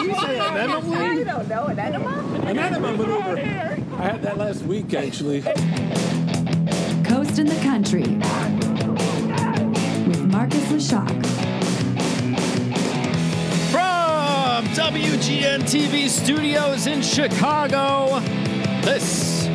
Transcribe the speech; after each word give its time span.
you 0.00 0.14
say 0.14 0.38
an 0.38 0.42
I 0.42 0.58
enema? 0.60 1.24
don't 1.24 1.48
know. 1.48 1.64
An 1.66 1.78
enema? 1.78 2.12
An 2.46 2.58
enema 2.58 2.92
maneuver. 2.92 3.36
I 3.98 4.02
had 4.02 4.22
that 4.22 4.38
last 4.38 4.62
week, 4.62 4.94
actually. 4.94 5.42
Coastin' 7.02 7.46
the 7.46 7.60
Country 7.62 8.02
with 10.06 10.20
Marcus 10.32 10.64
Leshock. 10.72 11.24
From 13.70 14.64
WGN 14.74 15.62
TV 15.62 16.08
studios 16.08 16.86
in 16.86 17.02
Chicago, 17.02 18.20
this 18.82 19.46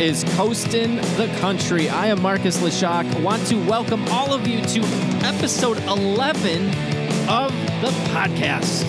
is 0.00 0.24
Coastin' 0.36 0.96
the 1.16 1.28
Country. 1.40 1.88
I 1.88 2.08
am 2.08 2.20
Marcus 2.22 2.58
Leshock. 2.58 3.12
I 3.14 3.20
want 3.20 3.46
to 3.46 3.56
welcome 3.66 4.04
all 4.08 4.32
of 4.32 4.46
you 4.46 4.60
to 4.62 4.80
episode 5.26 5.76
11 5.78 6.68
of 7.28 7.50
the 7.82 7.90
podcast. 8.12 8.84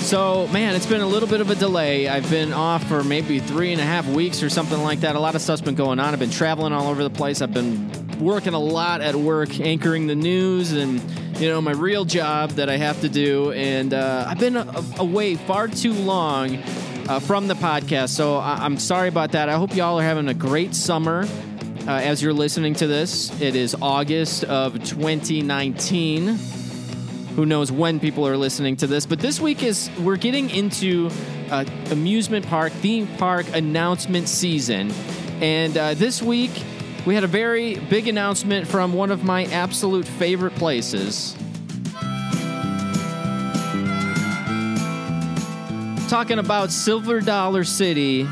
So, 0.00 0.48
man, 0.48 0.74
it's 0.74 0.86
been 0.86 1.02
a 1.02 1.06
little 1.06 1.28
bit 1.28 1.40
of 1.42 1.50
a 1.50 1.54
delay. 1.54 2.08
I've 2.08 2.28
been 2.30 2.52
off 2.54 2.82
for 2.88 3.04
maybe 3.04 3.38
three 3.38 3.72
and 3.72 3.80
a 3.80 3.84
half 3.84 4.06
weeks 4.08 4.42
or 4.42 4.48
something 4.48 4.82
like 4.82 5.00
that. 5.00 5.14
A 5.14 5.20
lot 5.20 5.34
of 5.34 5.42
stuff's 5.42 5.60
been 5.60 5.74
going 5.74 6.00
on. 6.00 6.12
I've 6.14 6.18
been 6.18 6.30
traveling 6.30 6.72
all 6.72 6.88
over 6.88 7.02
the 7.04 7.10
place. 7.10 7.42
I've 7.42 7.52
been 7.52 8.18
working 8.18 8.54
a 8.54 8.58
lot 8.58 9.02
at 9.02 9.14
work, 9.14 9.60
anchoring 9.60 10.06
the 10.06 10.16
news 10.16 10.72
and, 10.72 11.00
you 11.38 11.48
know, 11.50 11.60
my 11.60 11.72
real 11.72 12.04
job 12.06 12.50
that 12.52 12.68
I 12.70 12.78
have 12.78 13.02
to 13.02 13.08
do. 13.10 13.52
And 13.52 13.92
uh, 13.92 14.24
I've 14.26 14.40
been 14.40 14.56
a- 14.56 14.84
away 14.98 15.36
far 15.36 15.68
too 15.68 15.92
long 15.92 16.56
uh, 17.08 17.20
from 17.20 17.46
the 17.46 17.54
podcast. 17.54 18.08
So 18.08 18.36
I- 18.38 18.64
I'm 18.64 18.78
sorry 18.78 19.08
about 19.08 19.32
that. 19.32 19.48
I 19.50 19.54
hope 19.56 19.76
y'all 19.76 20.00
are 20.00 20.02
having 20.02 20.28
a 20.28 20.34
great 20.34 20.74
summer. 20.74 21.28
Uh, 21.86 21.92
as 21.92 22.22
you're 22.22 22.34
listening 22.34 22.74
to 22.74 22.86
this, 22.86 23.40
it 23.40 23.56
is 23.56 23.74
August 23.80 24.44
of 24.44 24.74
2019 24.84 26.38
who 27.34 27.46
knows 27.46 27.72
when 27.72 27.98
people 27.98 28.26
are 28.28 28.36
listening 28.36 28.76
to 28.76 28.86
this 28.86 29.06
but 29.06 29.18
this 29.18 29.40
week 29.40 29.62
is 29.62 29.88
we're 30.00 30.16
getting 30.16 30.50
into 30.50 31.08
uh, 31.50 31.64
amusement 31.90 32.46
park 32.46 32.70
theme 32.74 33.06
park 33.16 33.46
announcement 33.54 34.28
season. 34.28 34.90
And 35.40 35.76
uh, 35.76 35.94
this 35.94 36.20
week 36.20 36.50
we 37.06 37.14
had 37.14 37.24
a 37.24 37.28
very 37.28 37.76
big 37.76 38.08
announcement 38.08 38.68
from 38.68 38.92
one 38.92 39.10
of 39.10 39.24
my 39.24 39.46
absolute 39.46 40.06
favorite 40.06 40.54
places. 40.56 41.34
Talking 46.10 46.38
about 46.38 46.72
silver 46.72 47.20
dollar 47.20 47.64
city 47.64 48.28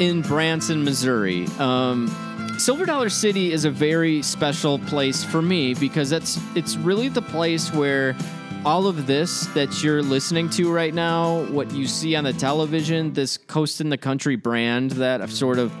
in 0.00 0.22
branson 0.22 0.82
missouri. 0.82 1.46
Um, 1.60 2.08
silver 2.58 2.84
dollar 2.84 3.08
city 3.08 3.52
is 3.52 3.64
a 3.64 3.70
very 3.70 4.20
special 4.20 4.80
place 4.80 5.22
for 5.22 5.40
me 5.40 5.74
because 5.74 6.10
that's 6.10 6.40
it's 6.56 6.76
really 6.76 7.08
the 7.08 7.22
place 7.22 7.72
where 7.72 8.16
all 8.64 8.88
of 8.88 9.06
this 9.06 9.46
that 9.48 9.82
you're 9.82 10.02
listening 10.02 10.50
to 10.50 10.72
right 10.72 10.92
now 10.92 11.44
what 11.52 11.70
you 11.70 11.86
see 11.86 12.16
on 12.16 12.24
the 12.24 12.32
television 12.32 13.12
this 13.12 13.38
coastin' 13.38 13.88
the 13.88 13.96
country 13.96 14.34
brand 14.34 14.90
that 14.92 15.22
i've 15.22 15.32
sort 15.32 15.56
of 15.56 15.72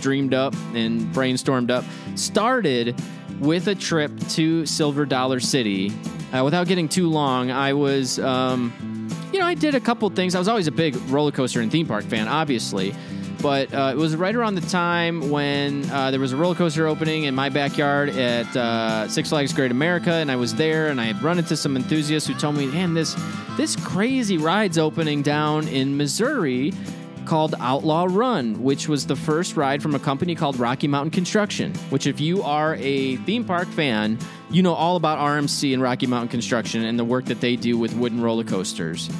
dreamed 0.00 0.34
up 0.34 0.52
and 0.74 1.02
brainstormed 1.14 1.70
up 1.70 1.84
started 2.16 3.00
with 3.38 3.68
a 3.68 3.74
trip 3.74 4.10
to 4.28 4.66
silver 4.66 5.06
dollar 5.06 5.38
city 5.38 5.92
uh, 6.32 6.42
without 6.42 6.66
getting 6.66 6.88
too 6.88 7.08
long 7.08 7.52
i 7.52 7.72
was 7.72 8.18
um, 8.18 8.72
you 9.32 9.40
know, 9.40 9.46
I 9.46 9.54
did 9.54 9.74
a 9.74 9.80
couple 9.80 10.08
things. 10.10 10.36
I 10.36 10.38
was 10.38 10.46
always 10.46 10.68
a 10.68 10.72
big 10.72 10.94
roller 11.08 11.32
coaster 11.32 11.60
and 11.60 11.68
theme 11.68 11.88
park 11.88 12.04
fan, 12.04 12.28
obviously. 12.28 12.94
But 13.44 13.74
uh, 13.74 13.90
it 13.92 13.98
was 13.98 14.16
right 14.16 14.34
around 14.34 14.54
the 14.54 14.66
time 14.68 15.28
when 15.28 15.84
uh, 15.90 16.10
there 16.10 16.18
was 16.18 16.32
a 16.32 16.36
roller 16.38 16.54
coaster 16.54 16.86
opening 16.86 17.24
in 17.24 17.34
my 17.34 17.50
backyard 17.50 18.08
at 18.08 18.56
uh, 18.56 19.06
Six 19.06 19.28
Flags 19.28 19.52
Great 19.52 19.70
America, 19.70 20.12
and 20.12 20.30
I 20.30 20.36
was 20.36 20.54
there, 20.54 20.88
and 20.88 20.98
I 20.98 21.04
had 21.04 21.22
run 21.22 21.38
into 21.38 21.54
some 21.54 21.76
enthusiasts 21.76 22.26
who 22.26 22.32
told 22.32 22.56
me, 22.56 22.64
"Man, 22.64 22.94
this 22.94 23.14
this 23.58 23.76
crazy 23.76 24.38
ride's 24.38 24.78
opening 24.78 25.20
down 25.20 25.68
in 25.68 25.94
Missouri 25.94 26.72
called 27.26 27.54
Outlaw 27.60 28.06
Run, 28.08 28.62
which 28.62 28.88
was 28.88 29.06
the 29.06 29.16
first 29.16 29.58
ride 29.58 29.82
from 29.82 29.94
a 29.94 29.98
company 29.98 30.34
called 30.34 30.58
Rocky 30.58 30.88
Mountain 30.88 31.10
Construction. 31.10 31.74
Which, 31.90 32.06
if 32.06 32.20
you 32.20 32.42
are 32.42 32.76
a 32.76 33.16
theme 33.16 33.44
park 33.44 33.68
fan, 33.68 34.18
you 34.48 34.62
know 34.62 34.72
all 34.72 34.96
about 34.96 35.18
RMC 35.18 35.74
and 35.74 35.82
Rocky 35.82 36.06
Mountain 36.06 36.30
Construction 36.30 36.82
and 36.82 36.98
the 36.98 37.04
work 37.04 37.26
that 37.26 37.42
they 37.42 37.56
do 37.56 37.76
with 37.76 37.92
wooden 37.94 38.22
roller 38.22 38.44
coasters 38.44 39.10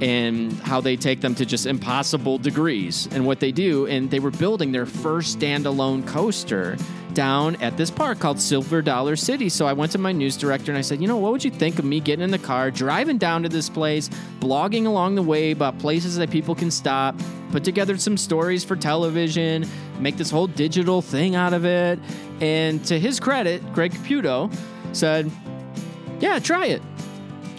and 0.00 0.52
how 0.60 0.80
they 0.80 0.96
take 0.96 1.20
them 1.20 1.34
to 1.34 1.44
just 1.44 1.66
impossible 1.66 2.38
degrees 2.38 3.08
and 3.12 3.26
what 3.26 3.40
they 3.40 3.52
do. 3.52 3.86
And 3.86 4.10
they 4.10 4.20
were 4.20 4.30
building 4.30 4.72
their 4.72 4.86
first 4.86 5.38
standalone 5.38 6.06
coaster 6.06 6.76
down 7.14 7.56
at 7.56 7.76
this 7.76 7.90
park 7.90 8.20
called 8.20 8.38
Silver 8.38 8.80
Dollar 8.80 9.16
City. 9.16 9.48
So 9.48 9.66
I 9.66 9.72
went 9.72 9.90
to 9.92 9.98
my 9.98 10.12
news 10.12 10.36
director 10.36 10.70
and 10.70 10.78
I 10.78 10.82
said, 10.82 11.00
you 11.00 11.08
know, 11.08 11.16
what 11.16 11.32
would 11.32 11.44
you 11.44 11.50
think 11.50 11.78
of 11.78 11.84
me 11.84 11.98
getting 11.98 12.22
in 12.22 12.30
the 12.30 12.38
car, 12.38 12.70
driving 12.70 13.18
down 13.18 13.42
to 13.42 13.48
this 13.48 13.68
place, 13.68 14.08
blogging 14.38 14.86
along 14.86 15.16
the 15.16 15.22
way 15.22 15.50
about 15.50 15.78
places 15.78 16.16
that 16.16 16.30
people 16.30 16.54
can 16.54 16.70
stop, 16.70 17.16
put 17.50 17.64
together 17.64 17.96
some 17.98 18.16
stories 18.16 18.62
for 18.62 18.76
television, 18.76 19.66
make 19.98 20.16
this 20.16 20.30
whole 20.30 20.46
digital 20.46 21.02
thing 21.02 21.34
out 21.34 21.54
of 21.54 21.64
it. 21.64 21.98
And 22.40 22.84
to 22.84 23.00
his 23.00 23.18
credit, 23.18 23.72
Greg 23.72 23.92
Caputo 23.92 24.54
said, 24.92 25.28
yeah, 26.20 26.38
try 26.38 26.66
it 26.66 26.82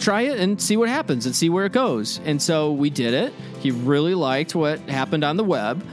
try 0.00 0.22
it 0.22 0.40
and 0.40 0.60
see 0.60 0.76
what 0.76 0.88
happens 0.88 1.26
and 1.26 1.36
see 1.36 1.48
where 1.48 1.66
it 1.66 1.72
goes. 1.72 2.20
And 2.24 2.40
so 2.40 2.72
we 2.72 2.90
did 2.90 3.14
it. 3.14 3.32
He 3.60 3.70
really 3.70 4.14
liked 4.14 4.54
what 4.54 4.80
happened 4.80 5.22
on 5.22 5.36
the 5.36 5.44
web 5.44 5.84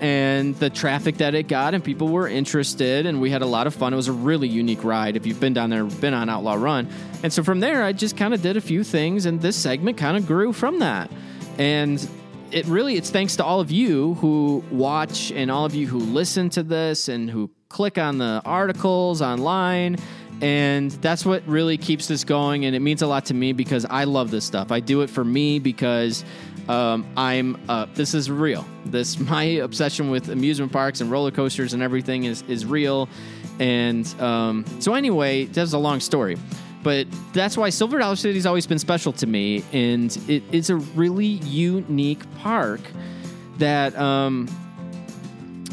and 0.00 0.54
the 0.56 0.68
traffic 0.68 1.16
that 1.16 1.34
it 1.34 1.48
got, 1.48 1.72
and 1.72 1.82
people 1.82 2.08
were 2.08 2.28
interested, 2.28 3.06
and 3.06 3.20
we 3.20 3.30
had 3.30 3.40
a 3.42 3.46
lot 3.46 3.66
of 3.66 3.74
fun. 3.74 3.92
It 3.92 3.96
was 3.96 4.08
a 4.08 4.12
really 4.12 4.48
unique 4.48 4.84
ride. 4.84 5.16
If 5.16 5.24
you've 5.24 5.40
been 5.40 5.54
down 5.54 5.70
there, 5.70 5.84
been 5.84 6.12
on 6.12 6.28
Outlaw 6.28 6.54
Run, 6.54 6.88
and 7.22 7.32
so 7.32 7.42
from 7.42 7.60
there, 7.60 7.82
I 7.82 7.92
just 7.92 8.16
kind 8.16 8.34
of 8.34 8.42
did 8.42 8.56
a 8.56 8.60
few 8.60 8.84
things, 8.84 9.24
and 9.24 9.40
this 9.40 9.56
segment 9.56 9.96
kind 9.96 10.16
of 10.16 10.26
grew 10.26 10.52
from 10.52 10.80
that. 10.80 11.10
And 11.58 12.06
it 12.50 12.66
really, 12.66 12.96
it's 12.96 13.08
thanks 13.08 13.36
to 13.36 13.44
all 13.44 13.60
of 13.60 13.70
you 13.70 14.14
who 14.14 14.62
watch 14.70 15.32
and 15.32 15.50
all 15.50 15.64
of 15.64 15.74
you 15.74 15.86
who 15.86 15.98
listen 15.98 16.50
to 16.50 16.62
this 16.62 17.08
and 17.08 17.30
who 17.30 17.50
click 17.68 17.96
on 17.96 18.18
the 18.18 18.42
articles 18.44 19.22
online 19.22 19.96
and 20.40 20.90
that's 20.92 21.24
what 21.24 21.46
really 21.46 21.76
keeps 21.76 22.08
this 22.08 22.24
going 22.24 22.64
and 22.64 22.74
it 22.74 22.80
means 22.80 23.02
a 23.02 23.06
lot 23.06 23.24
to 23.26 23.34
me 23.34 23.52
because 23.52 23.86
i 23.86 24.04
love 24.04 24.30
this 24.30 24.44
stuff. 24.44 24.72
I 24.72 24.80
do 24.80 25.02
it 25.02 25.10
for 25.10 25.24
me 25.24 25.58
because 25.58 26.24
um, 26.68 27.06
i'm 27.16 27.60
uh, 27.68 27.86
this 27.94 28.14
is 28.14 28.30
real. 28.30 28.64
This 28.86 29.18
my 29.30 29.44
obsession 29.44 30.10
with 30.10 30.28
amusement 30.28 30.72
parks 30.72 31.00
and 31.00 31.10
roller 31.10 31.30
coasters 31.30 31.72
and 31.72 31.82
everything 31.82 32.24
is 32.24 32.42
is 32.48 32.66
real. 32.66 33.08
And 33.60 34.06
um, 34.20 34.64
so 34.80 34.94
anyway 34.94 35.44
that's 35.44 35.72
a 35.72 35.78
long 35.78 36.00
story. 36.00 36.36
But 36.82 37.06
that's 37.32 37.56
why 37.56 37.70
silver 37.70 37.98
dollar 37.98 38.16
city's 38.16 38.44
always 38.44 38.66
been 38.66 38.78
special 38.78 39.12
to 39.14 39.26
me 39.26 39.64
and 39.72 40.16
it 40.28 40.42
is 40.52 40.70
a 40.70 40.76
really 40.76 41.26
unique 41.26 42.22
park 42.38 42.80
that 43.58 43.96
um, 43.96 44.48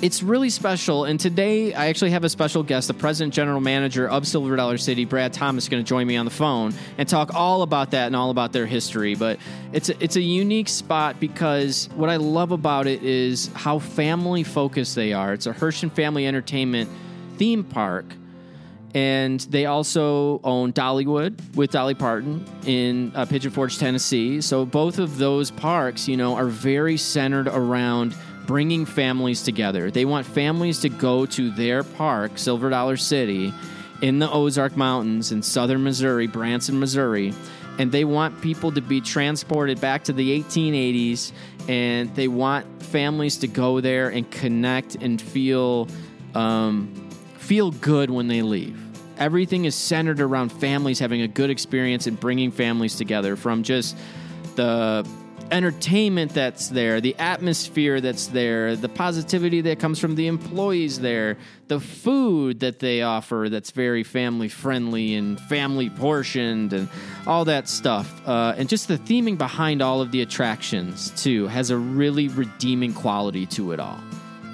it's 0.02 0.24
really 0.24 0.50
special. 0.50 1.06
And 1.06 1.20
today, 1.20 1.74
I 1.74 1.88
actually 1.88 2.12
have 2.12 2.24
a 2.24 2.30
special 2.30 2.64
guest, 2.64 2.88
the 2.88 2.94
president 2.94 3.34
general 3.34 3.62
manager 3.62 4.10
of 4.10 4.28
Silver 4.28 4.56
Dollar 4.56 4.78
City, 4.78 5.06
Brad 5.06 5.32
Thomas, 5.32 5.66
is 5.66 5.70
going 5.70 5.84
to 5.84 5.88
join 5.88 6.08
me 6.08 6.18
on 6.18 6.26
the 6.26 6.32
phone 6.32 6.74
and 6.98 7.08
talk 7.08 7.36
all 7.36 7.62
about 7.62 7.92
that 7.92 8.08
and 8.08 8.16
all 8.16 8.32
about 8.32 8.52
their 8.52 8.66
history. 8.66 9.16
But 9.16 9.40
it's 9.74 9.90
a, 9.90 10.04
it's 10.04 10.16
a 10.16 10.22
unique 10.22 10.70
spot 10.70 11.20
because 11.20 11.88
what 11.96 12.10
I 12.10 12.16
love 12.16 12.52
about 12.52 12.88
it 12.88 13.04
is 13.04 13.52
how 13.54 13.80
family 13.80 14.44
focused 14.44 14.96
they 14.96 15.14
are. 15.14 15.34
It's 15.34 15.46
a 15.46 15.54
Herschend 15.54 15.94
Family 15.94 16.26
Entertainment 16.26 16.90
theme 17.38 17.64
park. 17.64 18.06
And 18.94 19.40
they 19.40 19.68
also 19.68 20.42
own 20.44 20.74
Dollywood 20.74 21.56
with 21.56 21.72
Dolly 21.72 21.94
Parton 21.94 22.46
in 22.66 23.14
uh, 23.16 23.26
Pigeon 23.26 23.52
Forge, 23.52 23.78
Tennessee. 23.78 24.42
So 24.42 24.66
both 24.66 25.00
of 25.00 25.18
those 25.18 25.50
parks, 25.50 26.10
you 26.10 26.18
know, 26.18 26.36
are 26.36 26.48
very 26.48 26.98
centered 26.98 27.48
around 27.48 28.14
bringing 28.52 28.86
families 28.86 29.44
together. 29.44 29.90
They 29.90 30.04
want 30.04 30.28
families 30.28 30.82
to 30.82 30.90
go 30.90 31.26
to 31.26 31.52
their 31.52 31.86
park, 31.86 32.38
Silver 32.38 32.70
Dollar 32.70 32.98
City, 32.98 33.54
in 34.02 34.20
the 34.20 34.30
Ozark 34.30 34.76
Mountains 34.76 35.32
in 35.32 35.42
southern 35.42 35.86
Missouri, 35.86 36.28
Branson, 36.28 36.78
Missouri. 36.78 37.34
And 37.80 37.94
they 37.94 38.04
want 38.04 38.42
people 38.42 38.74
to 38.74 38.82
be 38.82 39.00
transported 39.00 39.80
back 39.80 40.04
to 40.04 40.12
the 40.12 40.38
1880s, 40.44 41.32
and 41.70 42.14
they 42.14 42.28
want 42.28 42.66
families 42.84 43.38
to 43.38 43.48
go 43.48 43.80
there 43.80 44.10
and 44.10 44.30
connect 44.30 44.96
and 44.96 45.22
feel 45.22 45.88
um, 46.36 46.94
feel 47.38 47.72
good 47.72 48.10
when 48.10 48.28
they 48.28 48.42
leave. 48.42 48.78
Everything 49.18 49.64
is 49.64 49.76
centered 49.76 50.20
around 50.20 50.52
families 50.52 51.00
having 51.00 51.22
a 51.22 51.28
good 51.30 51.50
experience 51.50 52.06
and 52.06 52.20
bringing 52.20 52.52
families 52.52 52.98
together 52.98 53.38
from 53.38 53.64
just 53.64 53.96
the 54.56 55.08
entertainment 55.52 56.34
that's 56.34 56.70
there, 56.70 57.02
the 57.02 57.16
atmosphere 57.18 58.00
that's 58.00 58.28
there, 58.28 58.76
the 58.76 58.88
positivity 58.88 59.62
that 59.62 59.80
comes 59.80 60.00
from 60.00 60.16
the 60.16 60.28
employees 60.28 61.00
there, 61.00 61.38
the 61.68 61.80
food 61.80 62.62
that 62.62 62.80
they 62.80 63.02
offer 63.02 63.48
that's 63.50 63.72
very 63.72 64.04
family 64.04 64.48
friendly 64.48 65.16
and 65.16 65.40
family 65.42 65.90
portioned, 65.90 66.74
and 66.74 66.88
all 67.28 67.46
that 67.46 67.68
stuff. 67.68 68.26
Uh, 68.28 68.56
and 68.58 68.70
just 68.70 68.88
the 68.88 68.98
theming 68.98 69.38
behind 69.38 69.82
all 69.82 70.02
of 70.02 70.12
the 70.12 70.22
attractions, 70.22 71.12
too, 71.22 71.48
has 71.48 71.70
a 71.70 71.78
really 71.78 72.30
redeeming 72.30 72.94
quality 72.94 73.46
to 73.46 73.74
it 73.74 73.80
all. 73.80 74.00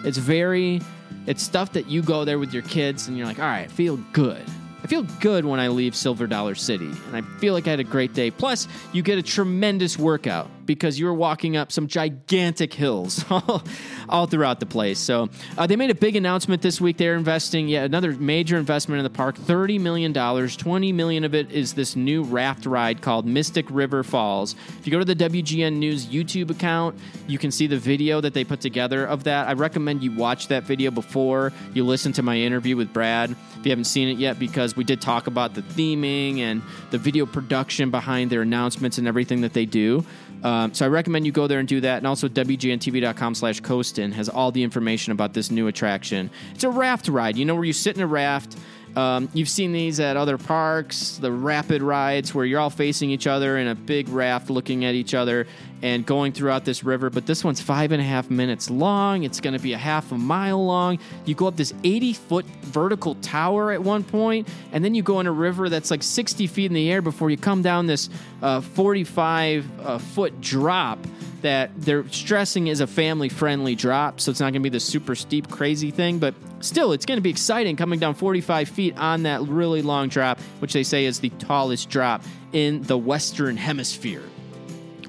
It's 0.03 0.17
very, 0.17 0.81
it's 1.27 1.43
stuff 1.43 1.73
that 1.73 1.87
you 1.87 2.01
go 2.01 2.25
there 2.25 2.39
with 2.39 2.53
your 2.53 2.63
kids 2.63 3.07
and 3.07 3.17
you're 3.17 3.27
like, 3.27 3.39
all 3.39 3.45
right, 3.45 3.65
I 3.65 3.67
feel 3.67 3.97
good. 4.13 4.43
I 4.83 4.87
feel 4.87 5.03
good 5.19 5.43
when 5.43 5.59
I 5.59 5.67
leave 5.67 5.95
Silver 5.95 6.27
Dollar 6.27 6.55
City, 6.55 6.85
and 6.85 7.15
I 7.15 7.21
feel 7.39 7.53
like 7.53 7.67
I 7.67 7.71
had 7.71 7.79
a 7.79 7.83
great 7.83 8.13
day. 8.13 8.31
Plus, 8.31 8.67
you 8.93 9.01
get 9.01 9.17
a 9.17 9.23
tremendous 9.23 9.97
workout 9.97 10.49
because 10.67 10.99
you 10.99 11.07
were 11.07 11.13
walking 11.13 11.57
up 11.57 11.71
some 11.71 11.87
gigantic 11.87 12.73
hills 12.73 13.25
all, 13.31 13.63
all 14.07 14.27
throughout 14.27 14.59
the 14.59 14.65
place. 14.65 14.99
So, 14.99 15.29
uh, 15.57 15.65
they 15.65 15.75
made 15.75 15.89
a 15.89 15.95
big 15.95 16.15
announcement 16.15 16.61
this 16.61 16.79
week. 16.79 16.97
They're 16.97 17.15
investing 17.15 17.67
yet 17.67 17.85
another 17.85 18.11
major 18.11 18.57
investment 18.57 18.99
in 18.99 19.03
the 19.03 19.09
park 19.09 19.37
$30 19.37 19.79
million. 19.79 20.13
20 20.13 20.91
million 20.91 21.23
of 21.23 21.33
it 21.33 21.51
is 21.51 21.73
this 21.73 21.95
new 21.95 22.23
raft 22.23 22.65
ride 22.65 23.01
called 23.01 23.25
Mystic 23.25 23.65
River 23.69 24.03
Falls. 24.03 24.55
If 24.77 24.85
you 24.85 24.91
go 24.91 24.99
to 24.99 25.05
the 25.05 25.15
WGN 25.15 25.77
News 25.77 26.05
YouTube 26.05 26.51
account, 26.51 26.99
you 27.27 27.37
can 27.37 27.51
see 27.51 27.67
the 27.67 27.79
video 27.79 28.21
that 28.21 28.33
they 28.33 28.43
put 28.43 28.61
together 28.61 29.05
of 29.05 29.23
that. 29.23 29.47
I 29.47 29.53
recommend 29.53 30.03
you 30.03 30.11
watch 30.11 30.49
that 30.49 30.63
video 30.63 30.91
before 30.91 31.53
you 31.73 31.83
listen 31.85 32.13
to 32.13 32.23
my 32.23 32.37
interview 32.37 32.75
with 32.75 32.93
Brad 32.93 33.35
if 33.57 33.65
you 33.65 33.71
haven't 33.71 33.85
seen 33.85 34.07
it 34.07 34.17
yet 34.17 34.37
because 34.37 34.75
we 34.75 34.83
did 34.83 35.01
talk 35.01 35.27
about 35.27 35.55
the 35.55 35.61
theming 35.61 36.39
and 36.39 36.61
the 36.91 36.97
video 36.97 37.25
production 37.25 37.89
behind 37.89 38.29
their 38.29 38.41
announcements 38.41 38.97
and 38.97 39.07
everything 39.07 39.41
that 39.41 39.53
they 39.53 39.65
do. 39.65 40.05
Um, 40.43 40.73
so 40.73 40.85
I 40.85 40.89
recommend 40.89 41.25
you 41.25 41.31
go 41.31 41.47
there 41.47 41.59
and 41.59 41.67
do 41.67 41.81
that. 41.81 41.97
And 41.97 42.07
also 42.07 42.27
WGNTV.com 42.27 43.35
slash 43.35 43.61
Coastin 43.61 44.13
has 44.13 44.29
all 44.29 44.51
the 44.51 44.63
information 44.63 45.11
about 45.11 45.33
this 45.33 45.51
new 45.51 45.67
attraction. 45.67 46.29
It's 46.53 46.63
a 46.63 46.69
raft 46.69 47.07
ride, 47.07 47.37
you 47.37 47.45
know, 47.45 47.55
where 47.55 47.65
you 47.65 47.73
sit 47.73 47.95
in 47.95 48.01
a 48.01 48.07
raft. 48.07 48.57
Um, 48.97 49.29
you've 49.31 49.47
seen 49.47 49.73
these 49.73 49.99
at 49.99 50.17
other 50.17 50.39
parks, 50.39 51.17
the 51.17 51.31
rapid 51.31 51.83
rides 51.83 52.33
where 52.33 52.45
you're 52.45 52.59
all 52.59 52.71
facing 52.71 53.11
each 53.11 53.27
other 53.27 53.59
in 53.59 53.67
a 53.67 53.75
big 53.75 54.09
raft 54.09 54.49
looking 54.49 54.85
at 54.85 54.95
each 54.95 55.13
other 55.13 55.45
and 55.83 56.03
going 56.03 56.31
throughout 56.31 56.65
this 56.65 56.83
river. 56.83 57.11
But 57.11 57.27
this 57.27 57.43
one's 57.43 57.61
five 57.61 57.91
and 57.91 58.01
a 58.01 58.03
half 58.03 58.31
minutes 58.31 58.71
long. 58.71 59.21
It's 59.21 59.39
going 59.39 59.53
to 59.53 59.61
be 59.61 59.73
a 59.73 59.77
half 59.77 60.11
a 60.11 60.17
mile 60.17 60.65
long. 60.65 60.97
You 61.25 61.35
go 61.35 61.45
up 61.45 61.55
this 61.55 61.75
80 61.83 62.13
foot 62.13 62.45
vertical 62.63 63.13
tower 63.21 63.71
at 63.71 63.83
one 63.83 64.03
point, 64.03 64.47
and 64.71 64.83
then 64.83 64.95
you 64.95 65.03
go 65.03 65.19
in 65.19 65.27
a 65.27 65.31
river 65.31 65.69
that's 65.69 65.91
like 65.91 66.01
60 66.01 66.47
feet 66.47 66.65
in 66.65 66.73
the 66.73 66.91
air 66.91 67.03
before 67.03 67.29
you 67.29 67.37
come 67.37 67.61
down 67.61 67.85
this 67.85 68.09
uh, 68.41 68.61
45 68.61 69.79
uh, 69.79 69.97
foot 69.99 70.41
drop 70.41 70.97
that 71.43 71.69
they're 71.77 72.07
stressing 72.09 72.65
is 72.65 72.79
a 72.79 72.87
family 72.87 73.29
friendly 73.29 73.75
drop. 73.75 74.19
So 74.19 74.31
it's 74.31 74.39
not 74.39 74.53
going 74.53 74.63
to 74.63 74.69
be 74.69 74.69
the 74.69 74.79
super 74.79 75.13
steep, 75.13 75.51
crazy 75.51 75.91
thing, 75.91 76.17
but 76.17 76.33
still, 76.59 76.91
it's 76.91 77.05
going 77.05 77.17
to 77.17 77.21
be 77.21 77.29
exciting 77.29 77.75
coming 77.75 77.99
down 77.99 78.13
45 78.13 78.69
feet 78.69 78.97
on 78.97 79.23
that 79.23 79.41
really 79.43 79.81
long 79.81 80.09
drop, 80.09 80.39
which 80.59 80.73
they 80.73 80.83
say 80.83 81.05
is 81.05 81.19
the 81.19 81.29
tallest 81.31 81.89
drop 81.89 82.23
in 82.53 82.81
the 82.83 82.97
Western 82.97 83.57
Hemisphere 83.57 84.23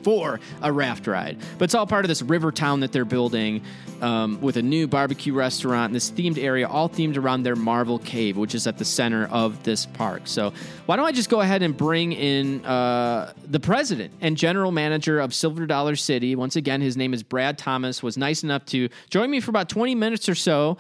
for 0.02 0.40
a 0.62 0.72
raft 0.72 1.06
ride. 1.06 1.38
But 1.58 1.64
it's 1.64 1.74
all 1.74 1.86
part 1.86 2.04
of 2.04 2.08
this 2.08 2.22
river 2.22 2.52
town 2.52 2.80
that 2.80 2.92
they're 2.92 3.04
building 3.04 3.62
um, 4.00 4.40
with 4.40 4.56
a 4.56 4.62
new 4.62 4.86
barbecue 4.86 5.34
restaurant, 5.34 5.86
and 5.86 5.94
this 5.94 6.10
themed 6.10 6.38
area, 6.38 6.68
all 6.68 6.88
themed 6.88 7.16
around 7.16 7.42
their 7.42 7.56
Marvel 7.56 7.98
Cave, 7.98 8.36
which 8.36 8.54
is 8.54 8.66
at 8.66 8.78
the 8.78 8.84
center 8.84 9.26
of 9.26 9.62
this 9.64 9.86
park. 9.86 10.22
So 10.24 10.52
why 10.86 10.96
don't 10.96 11.04
I 11.04 11.12
just 11.12 11.28
go 11.28 11.40
ahead 11.40 11.62
and 11.62 11.76
bring 11.76 12.12
in 12.12 12.64
uh, 12.64 13.32
the 13.44 13.60
president 13.60 14.12
and 14.20 14.36
general 14.36 14.70
manager 14.70 15.18
of 15.20 15.34
Silver 15.34 15.66
Dollar 15.66 15.96
City? 15.96 16.36
Once 16.36 16.56
again, 16.56 16.80
his 16.80 16.96
name 16.96 17.12
is 17.12 17.22
Brad 17.22 17.58
Thomas. 17.58 18.02
Was 18.02 18.16
nice 18.16 18.42
enough 18.42 18.64
to 18.66 18.88
join 19.10 19.30
me 19.30 19.40
for 19.40 19.50
about 19.50 19.68
20 19.68 19.94
minutes 19.94 20.28
or 20.28 20.34
so 20.34 20.78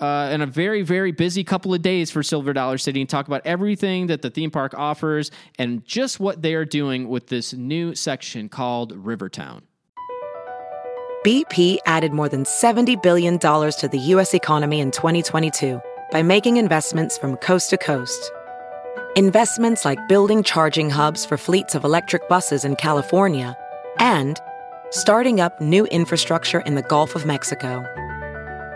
uh, 0.00 0.30
in 0.32 0.40
a 0.40 0.46
very, 0.46 0.82
very 0.82 1.12
busy 1.12 1.44
couple 1.44 1.74
of 1.74 1.82
days 1.82 2.10
for 2.10 2.22
Silver 2.22 2.52
Dollar 2.52 2.78
City 2.78 3.00
and 3.00 3.08
talk 3.08 3.26
about 3.26 3.42
everything 3.44 4.06
that 4.06 4.22
the 4.22 4.30
theme 4.30 4.50
park 4.50 4.74
offers 4.76 5.30
and 5.58 5.84
just 5.84 6.18
what 6.18 6.42
they 6.42 6.54
are 6.54 6.64
doing 6.64 7.08
with 7.08 7.26
this 7.28 7.52
new 7.52 7.94
section 7.94 8.48
called 8.48 8.92
Rivertown. 8.96 9.62
BP 11.24 11.78
added 11.84 12.14
more 12.14 12.30
than 12.30 12.44
$70 12.44 13.02
billion 13.02 13.38
to 13.38 13.88
the 13.92 13.98
U.S. 13.98 14.32
economy 14.32 14.80
in 14.80 14.90
2022 14.90 15.80
by 16.10 16.22
making 16.22 16.56
investments 16.56 17.18
from 17.18 17.36
coast 17.36 17.68
to 17.70 17.76
coast. 17.76 18.32
Investments 19.16 19.84
like 19.84 19.98
building 20.08 20.42
charging 20.42 20.88
hubs 20.88 21.26
for 21.26 21.36
fleets 21.36 21.74
of 21.74 21.84
electric 21.84 22.26
buses 22.28 22.64
in 22.64 22.74
California 22.76 23.54
and 23.98 24.40
starting 24.90 25.40
up 25.40 25.60
new 25.60 25.84
infrastructure 25.86 26.60
in 26.60 26.74
the 26.74 26.82
Gulf 26.82 27.14
of 27.14 27.26
Mexico. 27.26 27.84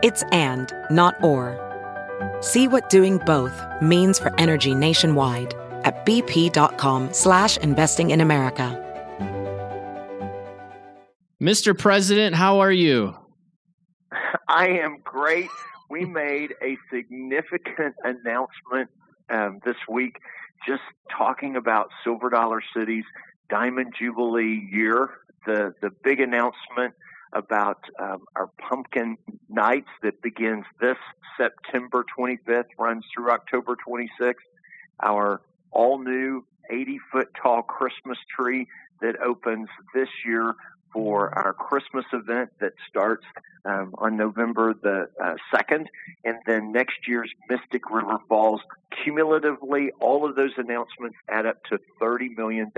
It's 0.05 0.23
and, 0.33 0.71
not 0.91 1.15
or. 1.25 1.56
See 2.43 2.69
what 2.69 2.91
doing 2.91 3.17
both 3.25 3.59
means 3.81 4.19
for 4.19 4.39
energy 4.39 4.75
nationwide 4.75 5.55
at 5.83 6.05
bp.com 6.05 7.15
slash 7.15 7.56
investing 7.56 8.11
in 8.11 8.21
America. 8.21 8.79
Mr. 11.41 11.77
President, 11.77 12.37
how 12.37 12.59
are 12.59 12.71
you? 12.71 13.17
I 14.47 14.69
am 14.69 14.99
great. 15.03 15.49
We 15.89 16.05
made 16.05 16.53
a 16.62 16.77
significant 16.93 17.95
announcement 18.05 18.91
um, 19.31 19.61
this 19.65 19.77
week 19.89 20.19
just 20.69 20.83
talking 21.17 21.57
about 21.57 21.89
Silver 22.05 22.29
Dollar 22.29 22.61
City's 22.77 23.05
Diamond 23.49 23.95
Jubilee 23.99 24.69
year. 24.71 25.09
The, 25.47 25.73
the 25.81 25.88
big 26.02 26.21
announcement 26.21 26.93
about 27.35 27.79
um, 27.99 28.25
our 28.37 28.49
pumpkin 28.59 29.17
nights 29.49 29.88
that 30.03 30.23
begins 30.23 30.64
this 30.81 30.97
September 31.37 32.05
25th, 32.19 32.67
runs 32.79 33.05
through 33.14 33.31
October 33.31 33.76
26th. 33.87 34.35
Our 35.03 35.43
all 35.71 35.99
new 35.99 36.45
80 36.71 36.99
foot 37.12 37.29
tall 37.41 37.62
Christmas 37.62 38.19
tree 38.38 38.69
that 39.00 39.21
opens 39.21 39.69
this 39.95 40.09
year 40.25 40.55
for 40.95 41.37
our 41.37 41.53
Christmas 41.53 42.07
event 42.13 42.51
that 42.61 42.73
starts 42.89 43.27
um, 43.67 43.95
on 43.99 44.17
November 44.17 44.73
the 44.73 45.09
uh, 45.23 45.35
2nd, 45.53 45.89
and 46.25 46.39
then 46.47 46.73
next 46.73 47.07
year's 47.07 47.31
Mystic 47.51 47.91
River 47.91 48.19
Falls. 48.29 48.61
Cumulatively, 49.03 49.91
all 50.01 50.29
of 50.29 50.37
those 50.37 50.53
announcements 50.57 51.17
add 51.29 51.45
up 51.45 51.63
to 51.65 51.81
$30 52.01 52.37
million 52.37 52.73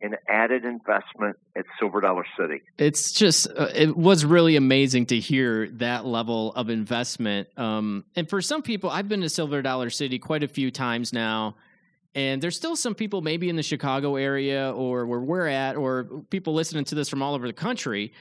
in 0.00 0.16
added 0.28 0.64
investment 0.64 1.36
at 1.56 1.64
Silver 1.78 2.00
Dollar 2.00 2.24
City. 2.38 2.62
It's 2.78 3.12
just, 3.12 3.48
uh, 3.48 3.68
it 3.74 3.96
was 3.96 4.24
really 4.24 4.56
amazing 4.56 5.06
to 5.06 5.18
hear 5.18 5.68
that 5.70 6.04
level 6.04 6.52
of 6.54 6.68
investment. 6.68 7.48
Um, 7.56 8.04
and 8.14 8.28
for 8.28 8.40
some 8.40 8.62
people, 8.62 8.90
I've 8.90 9.08
been 9.08 9.22
to 9.22 9.28
Silver 9.28 9.62
Dollar 9.62 9.90
City 9.90 10.18
quite 10.18 10.42
a 10.42 10.48
few 10.48 10.70
times 10.70 11.12
now. 11.12 11.56
And 12.14 12.40
there's 12.40 12.56
still 12.56 12.76
some 12.76 12.94
people, 12.94 13.22
maybe 13.22 13.48
in 13.48 13.56
the 13.56 13.62
Chicago 13.62 14.16
area 14.16 14.72
or 14.72 15.06
where 15.06 15.20
we're 15.20 15.48
at, 15.48 15.76
or 15.76 16.04
people 16.30 16.54
listening 16.54 16.84
to 16.84 16.94
this 16.94 17.08
from 17.08 17.22
all 17.22 17.34
over 17.34 17.46
the 17.46 17.52
country, 17.52 18.12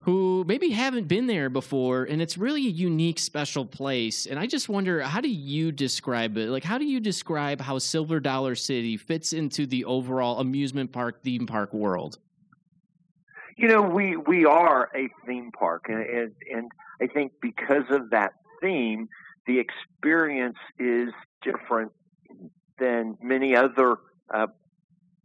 who 0.00 0.44
maybe 0.46 0.70
haven't 0.70 1.06
been 1.06 1.26
there 1.26 1.48
before. 1.48 2.04
And 2.04 2.20
it's 2.20 2.36
really 2.36 2.66
a 2.66 2.70
unique, 2.70 3.18
special 3.20 3.64
place. 3.64 4.26
And 4.26 4.38
I 4.40 4.46
just 4.46 4.68
wonder, 4.68 5.02
how 5.02 5.20
do 5.20 5.28
you 5.28 5.70
describe 5.70 6.36
it? 6.36 6.48
Like, 6.48 6.64
how 6.64 6.78
do 6.78 6.84
you 6.84 6.98
describe 6.98 7.60
how 7.60 7.78
Silver 7.78 8.18
Dollar 8.18 8.56
City 8.56 8.96
fits 8.96 9.32
into 9.32 9.66
the 9.66 9.84
overall 9.84 10.40
amusement 10.40 10.92
park, 10.92 11.22
theme 11.22 11.46
park 11.46 11.72
world? 11.72 12.18
You 13.56 13.68
know, 13.68 13.82
we 13.82 14.16
we 14.16 14.44
are 14.44 14.88
a 14.94 15.08
theme 15.26 15.50
park, 15.50 15.86
and 15.88 15.98
and, 15.98 16.32
and 16.52 16.72
I 17.02 17.08
think 17.08 17.32
because 17.42 17.84
of 17.90 18.10
that 18.10 18.34
theme, 18.62 19.08
the 19.48 19.58
experience 19.58 20.58
is 20.78 21.10
different 21.42 21.90
than 22.78 23.16
many 23.22 23.56
other 23.56 23.98
uh, 24.32 24.48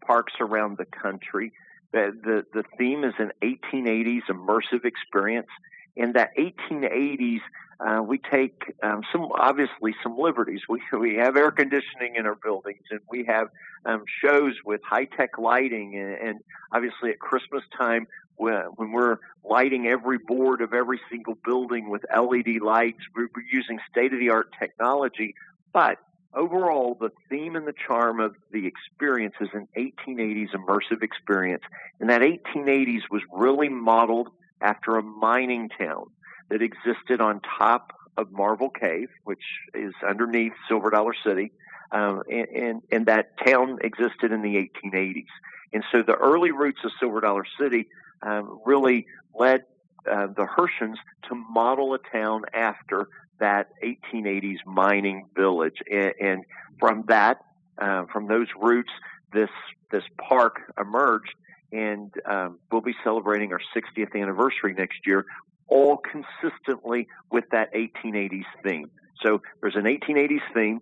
parks 0.06 0.34
around 0.40 0.78
the 0.78 0.86
country. 0.86 1.54
The, 1.92 2.18
the, 2.24 2.62
the 2.62 2.64
theme 2.78 3.04
is 3.04 3.14
an 3.20 3.32
1880s 3.42 4.24
immersive 4.30 4.86
experience. 4.86 5.50
in 5.96 6.14
that 6.14 6.32
1880s, 6.38 7.42
uh, 7.80 8.02
we 8.02 8.18
take 8.18 8.74
um, 8.82 9.02
some 9.12 9.30
obviously 9.34 9.94
some 10.02 10.18
liberties. 10.18 10.62
We 10.70 10.82
we 10.98 11.16
have 11.16 11.36
air 11.36 11.52
conditioning 11.52 12.16
in 12.16 12.26
our 12.26 12.36
buildings, 12.36 12.84
and 12.92 13.02
we 13.10 13.26
have 13.26 13.50
um, 13.86 14.04
shows 14.24 14.54
with 14.64 14.82
high 14.84 15.06
tech 15.06 15.38
lighting, 15.38 15.98
and, 15.98 16.14
and 16.14 16.40
obviously 16.72 17.10
at 17.10 17.20
Christmas 17.20 17.64
time 17.78 18.08
when 18.38 18.92
we're 18.92 19.18
lighting 19.44 19.88
every 19.88 20.18
board 20.18 20.62
of 20.62 20.74
every 20.74 21.00
single 21.10 21.38
building 21.46 21.90
with 21.90 22.04
LED 22.16 22.62
lights, 22.62 23.00
we're 23.16 23.30
using 23.52 23.80
state 23.92 24.14
of 24.14 24.20
the 24.20 24.30
art 24.30 24.50
technology. 24.60 25.36
But 25.72 25.98
overall, 26.36 26.98
the 27.00 27.12
theme 27.30 27.56
and 27.56 27.68
the 27.68 27.74
charm 27.88 28.20
of 28.20 28.36
the 28.52 28.68
experience 28.68 29.36
is 29.40 29.50
an 29.54 29.68
1880s 29.78 30.50
immersive 30.54 31.04
experience. 31.04 31.64
And 32.00 32.10
that 32.10 32.22
1880s 32.22 33.04
was 33.10 33.22
really 33.32 33.70
modeled 33.70 34.30
after 34.62 34.98
a 34.98 35.04
mining 35.04 35.70
town 35.70 36.06
that 36.50 36.62
existed 36.62 37.22
on 37.22 37.42
top 37.42 37.94
of 38.18 38.32
Marvel 38.32 38.70
Cave, 38.70 39.10
which 39.24 39.44
is 39.74 39.94
underneath 40.08 40.54
Silver 40.68 40.90
Dollar 40.90 41.14
City. 41.26 41.52
Um, 41.92 42.24
and, 42.30 42.48
and, 42.48 42.82
and 42.92 43.06
that 43.06 43.38
town 43.46 43.80
existed 43.82 44.32
in 44.32 44.42
the 44.42 44.56
1880s. 44.56 45.26
And 45.74 45.84
so 45.92 46.02
the 46.02 46.16
early 46.16 46.52
roots 46.52 46.80
of 46.84 46.92
Silver 47.00 47.22
Dollar 47.22 47.46
City 47.60 47.88
um, 48.22 48.60
really 48.66 49.08
led 49.38 49.64
uh, 50.10 50.28
the 50.28 50.46
Herschends 50.46 51.00
to 51.30 51.36
model 51.36 51.94
a 51.94 52.00
town 52.12 52.44
after 52.54 53.08
that 53.40 53.70
1880s 53.84 54.66
mining 54.66 55.28
village. 55.36 55.78
And, 55.92 56.14
and 56.20 56.46
from 56.80 57.06
that, 57.08 57.44
uh, 57.78 58.06
from 58.12 58.28
those 58.28 58.48
roots, 58.60 58.92
this 59.32 59.50
this 59.92 60.04
park 60.18 60.62
emerged, 60.80 61.34
and 61.72 62.12
um, 62.26 62.60
we'll 62.72 62.82
be 62.82 62.96
celebrating 63.04 63.54
our 63.54 63.62
60th 63.76 64.20
anniversary 64.20 64.74
next 64.74 65.06
year, 65.06 65.26
all 65.68 65.98
consistently 65.98 67.08
with 67.32 67.46
that 67.52 67.74
1880s 67.74 68.46
theme. 68.64 68.90
So 69.22 69.42
there's 69.62 69.76
an 69.76 69.84
1880s 69.84 70.42
theme. 70.54 70.82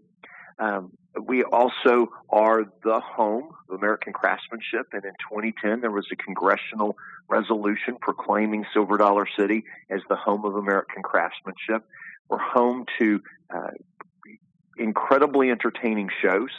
Um, 0.60 0.92
we 1.22 1.44
also 1.44 2.12
are 2.30 2.64
the 2.84 3.02
home 3.02 3.52
of 3.70 3.78
American 3.78 4.14
craftsmanship, 4.14 4.88
and 4.94 5.04
in 5.04 5.12
2010 5.30 5.82
there 5.82 5.92
was 5.92 6.08
a 6.12 6.16
congressional 6.16 6.96
resolution 7.32 7.98
proclaiming 8.00 8.66
Silver 8.74 8.98
Dollar 8.98 9.26
City 9.38 9.64
as 9.90 10.02
the 10.10 10.16
home 10.16 10.46
of 10.46 10.56
American 10.56 11.02
craftsmanship. 11.02 11.88
We're 12.30 12.38
home 12.38 12.86
to 13.00 13.22
uh, 13.50 13.72
incredibly 14.78 15.50
entertaining 15.50 16.10
shows. 16.22 16.50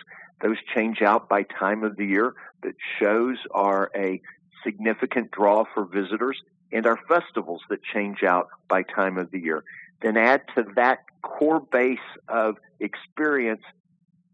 Those 0.41 0.57
change 0.75 1.03
out 1.03 1.29
by 1.29 1.45
time 1.45 1.85
of 1.85 1.97
the 1.97 2.07
year, 2.07 2.35
but 2.63 2.73
shows 2.99 3.37
are 3.53 3.91
a 3.95 4.21
significant 4.65 5.31
draw 5.31 5.65
for 5.73 5.85
visitors, 5.85 6.41
and 6.73 6.87
our 6.87 6.99
festivals 7.09 7.61
that 7.69 7.81
change 7.83 8.23
out 8.23 8.49
by 8.69 8.83
time 8.83 9.19
of 9.19 9.31
the 9.31 9.39
year. 9.39 9.63
Then 10.01 10.17
add 10.17 10.43
to 10.57 10.65
that 10.75 11.05
core 11.23 11.61
base 11.61 11.99
of 12.29 12.57
experience 12.81 13.63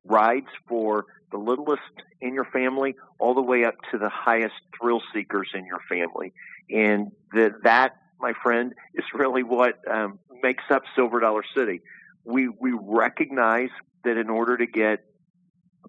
rides 0.09 0.49
for 0.69 1.07
the 1.31 1.39
littlest 1.39 1.83
in 2.21 2.35
your 2.35 2.47
family 2.47 2.97
all 3.19 3.35
the 3.35 3.43
way 3.43 3.65
up 3.65 3.75
to 3.91 3.99
the 3.99 4.09
highest 4.09 4.55
thrill 4.81 5.03
seekers 5.13 5.51
in 5.55 5.67
your 5.67 5.81
family. 5.89 6.33
And 6.71 7.13
the, 7.33 7.55
that, 7.65 7.97
my 8.21 8.33
friend, 8.43 8.75
is 8.95 9.05
really 9.15 9.43
what 9.43 9.79
um, 9.91 10.19
makes 10.43 10.65
up 10.71 10.83
Silver 10.97 11.21
Dollar 11.21 11.43
City. 11.57 11.83
We, 12.25 12.49
we 12.49 12.73
recognize 12.73 13.71
that 14.05 14.17
in 14.17 14.31
order 14.31 14.57
to 14.57 14.67
get 14.67 15.05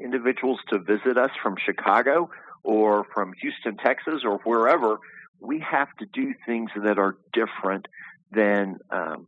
individuals 0.01 0.59
to 0.69 0.79
visit 0.79 1.17
us 1.17 1.31
from 1.41 1.55
Chicago 1.63 2.29
or 2.63 3.05
from 3.13 3.33
Houston, 3.41 3.77
Texas, 3.77 4.21
or 4.23 4.39
wherever, 4.39 4.99
we 5.39 5.59
have 5.59 5.87
to 5.99 6.05
do 6.05 6.33
things 6.45 6.69
that 6.83 6.97
are 6.97 7.17
different 7.33 7.87
than 8.31 8.77
um, 8.91 9.27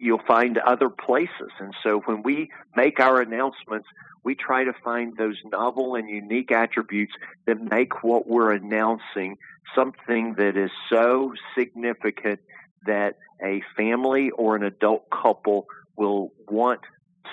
you'll 0.00 0.22
find 0.26 0.58
other 0.58 0.88
places. 0.88 1.50
And 1.58 1.74
so 1.82 2.00
when 2.00 2.22
we 2.22 2.50
make 2.74 3.00
our 3.00 3.20
announcements, 3.20 3.86
we 4.24 4.34
try 4.34 4.64
to 4.64 4.72
find 4.84 5.16
those 5.16 5.36
novel 5.44 5.94
and 5.94 6.08
unique 6.08 6.50
attributes 6.50 7.12
that 7.46 7.60
make 7.60 8.02
what 8.02 8.26
we're 8.26 8.52
announcing 8.52 9.36
something 9.74 10.34
that 10.34 10.56
is 10.56 10.70
so 10.88 11.34
significant 11.56 12.40
that 12.86 13.16
a 13.42 13.62
family 13.76 14.30
or 14.30 14.56
an 14.56 14.62
adult 14.62 15.08
couple 15.10 15.66
will 15.96 16.32
want 16.48 16.80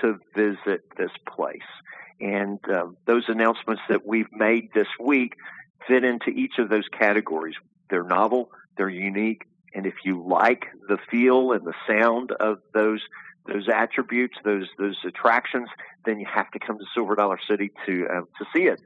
to 0.02 0.20
visit 0.36 0.84
this 0.98 1.12
place. 1.28 1.60
And 2.20 2.60
uh, 2.70 2.88
those 3.06 3.24
announcements 3.28 3.82
that 3.90 4.06
we've 4.06 4.32
made 4.32 4.70
this 4.74 4.88
week 5.00 5.36
fit 5.88 6.04
into 6.04 6.30
each 6.30 6.58
of 6.58 6.70
those 6.70 6.88
categories. 6.88 7.56
They're 7.90 8.04
novel, 8.04 8.52
they're 8.76 8.90
unique, 8.90 9.44
and 9.74 9.86
if 9.86 9.96
you 10.04 10.24
like 10.24 10.68
the 10.88 10.98
feel 11.10 11.52
and 11.52 11.66
the 11.66 11.74
sound 11.88 12.32
of 12.32 12.60
those 12.74 13.02
those 13.48 13.68
attributes, 13.74 14.36
those 14.44 14.68
those 14.78 14.98
attractions, 15.06 15.70
then 16.06 16.20
you 16.20 16.28
have 16.34 16.52
to 16.52 16.60
come 16.60 16.78
to 16.78 16.86
Silver 16.94 17.16
Dollar 17.16 17.40
City 17.50 17.72
to 17.86 18.08
uh, 18.08 18.22
to 18.22 18.46
see 18.54 18.64
it. 18.64 18.82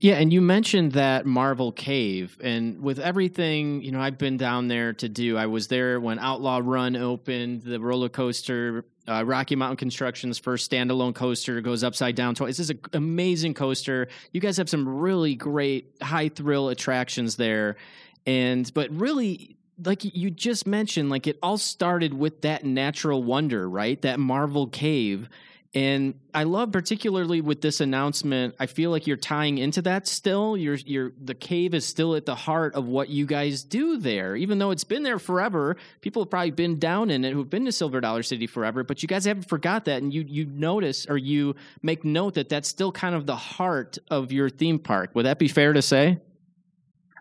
Yeah, 0.00 0.14
and 0.14 0.32
you 0.32 0.40
mentioned 0.40 0.92
that 0.92 1.26
Marvel 1.26 1.72
Cave, 1.72 2.38
and 2.42 2.80
with 2.80 2.98
everything 2.98 3.82
you 3.82 3.92
know, 3.92 4.00
I've 4.00 4.16
been 4.16 4.38
down 4.38 4.68
there 4.68 4.94
to 4.94 5.08
do. 5.10 5.36
I 5.36 5.46
was 5.46 5.68
there 5.68 6.00
when 6.00 6.18
Outlaw 6.18 6.60
Run 6.64 6.96
opened, 6.96 7.62
the 7.62 7.78
roller 7.78 8.08
coaster. 8.08 8.86
Uh, 9.06 9.24
Rocky 9.24 9.56
Mountain 9.56 9.76
Construction's 9.76 10.38
first 10.38 10.70
standalone 10.70 11.14
coaster 11.14 11.60
goes 11.60 11.84
upside 11.84 12.14
down. 12.14 12.34
This 12.34 12.60
is 12.60 12.70
an 12.70 12.80
amazing 12.92 13.54
coaster. 13.54 14.08
You 14.32 14.40
guys 14.40 14.56
have 14.56 14.70
some 14.70 14.88
really 14.88 15.34
great 15.34 15.96
high 16.00 16.28
thrill 16.28 16.70
attractions 16.70 17.36
there, 17.36 17.76
and 18.24 18.72
but 18.72 18.90
really 18.90 19.58
like 19.84 20.04
you 20.04 20.30
just 20.30 20.66
mentioned, 20.66 21.10
like 21.10 21.26
it 21.26 21.38
all 21.42 21.58
started 21.58 22.14
with 22.14 22.42
that 22.42 22.64
natural 22.64 23.22
wonder, 23.22 23.68
right? 23.68 24.00
That 24.02 24.18
Marvel 24.18 24.66
cave. 24.66 25.28
And 25.72 26.14
I 26.34 26.42
love 26.42 26.72
particularly 26.72 27.40
with 27.40 27.60
this 27.60 27.80
announcement, 27.80 28.56
I 28.58 28.66
feel 28.66 28.90
like 28.90 29.06
you're 29.06 29.16
tying 29.16 29.58
into 29.58 29.82
that 29.82 30.08
still. 30.08 30.56
You're 30.56 30.74
you're 30.74 31.12
the 31.22 31.34
cave 31.34 31.74
is 31.74 31.86
still 31.86 32.16
at 32.16 32.26
the 32.26 32.34
heart 32.34 32.74
of 32.74 32.86
what 32.86 33.08
you 33.08 33.24
guys 33.24 33.62
do 33.62 33.96
there. 33.96 34.34
Even 34.34 34.58
though 34.58 34.72
it's 34.72 34.82
been 34.82 35.04
there 35.04 35.20
forever, 35.20 35.76
people 36.00 36.22
have 36.22 36.30
probably 36.30 36.50
been 36.50 36.80
down 36.80 37.08
in 37.08 37.24
it 37.24 37.32
who've 37.32 37.48
been 37.48 37.66
to 37.66 37.72
Silver 37.72 38.00
Dollar 38.00 38.24
City 38.24 38.48
forever, 38.48 38.82
but 38.82 39.02
you 39.02 39.06
guys 39.06 39.24
haven't 39.24 39.48
forgot 39.48 39.84
that 39.84 40.02
and 40.02 40.12
you 40.12 40.24
you 40.26 40.44
notice 40.46 41.06
or 41.08 41.16
you 41.16 41.54
make 41.82 42.04
note 42.04 42.34
that 42.34 42.48
that's 42.48 42.68
still 42.68 42.90
kind 42.90 43.14
of 43.14 43.26
the 43.26 43.36
heart 43.36 43.96
of 44.10 44.32
your 44.32 44.50
theme 44.50 44.80
park. 44.80 45.10
Would 45.14 45.26
that 45.26 45.38
be 45.38 45.46
fair 45.46 45.72
to 45.72 45.82
say? 45.82 46.18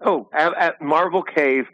Oh, 0.01 0.27
at, 0.33 0.57
at 0.57 0.81
Marvel 0.81 1.21
Cave 1.21 1.67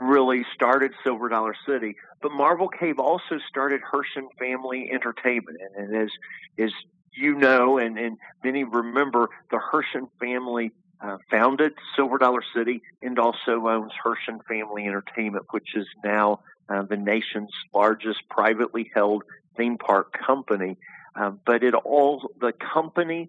really 0.00 0.44
started 0.54 0.92
Silver 1.04 1.28
Dollar 1.28 1.54
City. 1.66 1.96
But 2.22 2.32
Marvel 2.32 2.68
Cave 2.68 2.98
also 2.98 3.38
started 3.48 3.80
Herschend 3.80 4.28
Family 4.38 4.90
Entertainment, 4.92 5.58
and, 5.60 5.86
and 5.86 6.02
as 6.02 6.10
as 6.58 6.72
you 7.12 7.34
know, 7.34 7.78
and, 7.78 7.98
and 7.98 8.18
many 8.42 8.64
remember, 8.64 9.28
the 9.50 9.58
Herschend 9.58 10.08
family 10.20 10.72
uh, 11.00 11.18
founded 11.30 11.72
Silver 11.96 12.18
Dollar 12.18 12.42
City 12.54 12.82
and 13.02 13.18
also 13.18 13.66
owns 13.68 13.92
Herschend 14.02 14.42
Family 14.46 14.86
Entertainment, 14.86 15.46
which 15.50 15.74
is 15.74 15.86
now 16.04 16.40
uh, 16.68 16.82
the 16.82 16.96
nation's 16.96 17.50
largest 17.74 18.20
privately 18.28 18.90
held 18.94 19.24
theme 19.56 19.78
park 19.78 20.16
company. 20.26 20.76
Uh, 21.16 21.30
but 21.44 21.64
it 21.64 21.74
all 21.74 22.30
the 22.40 22.52
company 22.52 23.28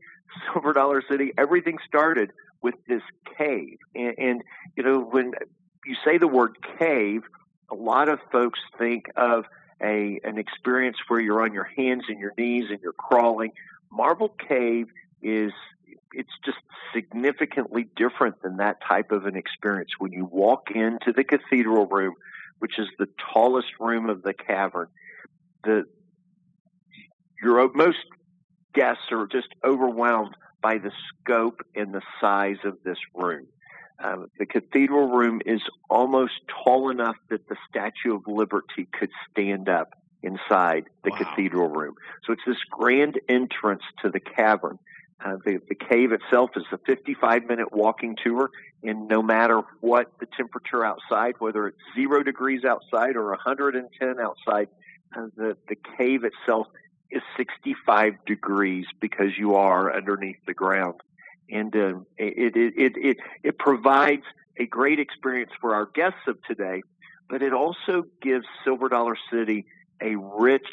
Silver 0.54 0.74
Dollar 0.74 1.04
City, 1.10 1.34
everything 1.38 1.78
started 1.88 2.32
with 2.62 2.76
this 2.88 3.02
cave, 3.38 3.78
and, 3.96 4.14
and 4.18 4.44
you 4.76 4.84
know 4.84 5.00
when 5.00 5.34
you 5.86 5.96
say 6.06 6.18
the 6.18 6.28
word 6.28 6.58
cave, 6.80 7.24
a 7.72 7.76
lot 7.76 8.10
of 8.10 8.20
folks 8.32 8.60
think 8.78 9.06
of 9.16 9.46
a 9.82 10.20
an 10.24 10.38
experience 10.38 10.98
where 11.08 11.20
you're 11.20 11.42
on 11.42 11.54
your 11.54 11.70
hands 11.76 12.04
and 12.08 12.20
your 12.20 12.34
knees 12.38 12.66
and 12.70 12.80
you're 12.82 12.94
crawling. 12.94 13.52
Marvel 13.92 14.30
Cave 14.30 14.88
is 15.22 15.52
it's 16.14 16.32
just 16.46 16.58
significantly 16.94 17.88
different 17.96 18.42
than 18.42 18.58
that 18.58 18.78
type 18.88 19.12
of 19.12 19.26
an 19.26 19.36
experience. 19.36 19.92
When 19.98 20.12
you 20.12 20.26
walk 20.26 20.72
into 20.74 21.14
the 21.14 21.24
cathedral 21.24 21.86
room, 21.88 22.16
which 22.60 22.78
is 22.78 22.88
the 23.00 23.08
tallest 23.34 23.70
room 23.80 24.10
of 24.10 24.22
the 24.22 24.34
cavern, 24.34 24.88
the 25.64 25.86
your 27.42 27.72
most 27.74 27.98
guests 28.74 29.06
are 29.12 29.28
just 29.28 29.48
overwhelmed 29.64 30.36
by 30.62 30.78
the 30.78 30.92
scope 31.10 31.62
and 31.76 31.94
the 31.94 32.02
size 32.20 32.58
of 32.64 32.78
this 32.84 33.00
room. 33.16 33.48
Um, 34.04 34.32
the 34.40 34.46
cathedral 34.46 35.10
room 35.10 35.42
is 35.46 35.62
almost 35.90 36.34
tall 36.64 36.90
enough 36.90 37.18
that 37.30 37.48
the 37.48 37.56
Statue 37.70 38.16
of 38.16 38.24
Liberty 38.26 38.88
could 38.92 39.12
stand 39.30 39.70
up 39.70 39.94
inside 40.24 40.86
the 41.04 41.12
wow. 41.12 41.18
cathedral 41.18 41.70
room. 41.70 41.96
So 42.26 42.34
it's 42.34 42.42
this 42.46 42.58
grand 42.70 43.20
entrance 43.30 43.84
to 44.02 44.10
the 44.10 44.20
cavern. 44.20 44.80
Uh, 45.24 45.38
the, 45.46 45.62
the 45.70 45.76
cave 45.76 46.12
itself 46.14 46.52
is 46.56 46.64
a 46.72 46.80
55 46.80 47.46
minute 47.46 47.72
walking 47.72 48.18
tour, 48.24 48.50
and 48.82 49.08
no 49.08 49.22
matter 49.22 49.62
what 49.80 50.12
the 50.20 50.26
temperature 50.36 50.84
outside, 50.84 51.36
whether 51.38 51.68
it's 51.68 51.78
zero 51.96 52.24
degrees 52.24 52.64
outside 52.66 53.16
or 53.16 53.30
110 53.30 54.20
outside, 54.20 54.68
uh, 55.16 55.28
the, 55.36 55.56
the 55.68 55.76
cave 55.98 56.24
itself 56.24 56.68
is 57.12 57.22
65 57.38 58.14
degrees 58.26 58.86
because 59.00 59.38
you 59.38 59.56
are 59.56 59.96
underneath 59.96 60.38
the 60.48 60.54
ground 60.54 60.96
and 61.52 61.76
uh, 61.76 62.00
it, 62.18 62.56
it, 62.56 62.74
it, 62.78 62.94
it, 62.98 63.18
it 63.44 63.60
provides 63.60 64.24
a 64.58 64.66
great 64.66 65.00
experience 65.00 65.52
for 65.60 65.76
our 65.76 65.86
guests 65.86 66.20
of 66.28 66.38
today. 66.44 66.84
but 67.30 67.42
it 67.42 67.54
also 67.54 68.06
gives 68.22 68.46
Silver 68.64 68.90
Dollar 68.90 69.16
City 69.32 69.66
a 70.02 70.16
rich 70.16 70.68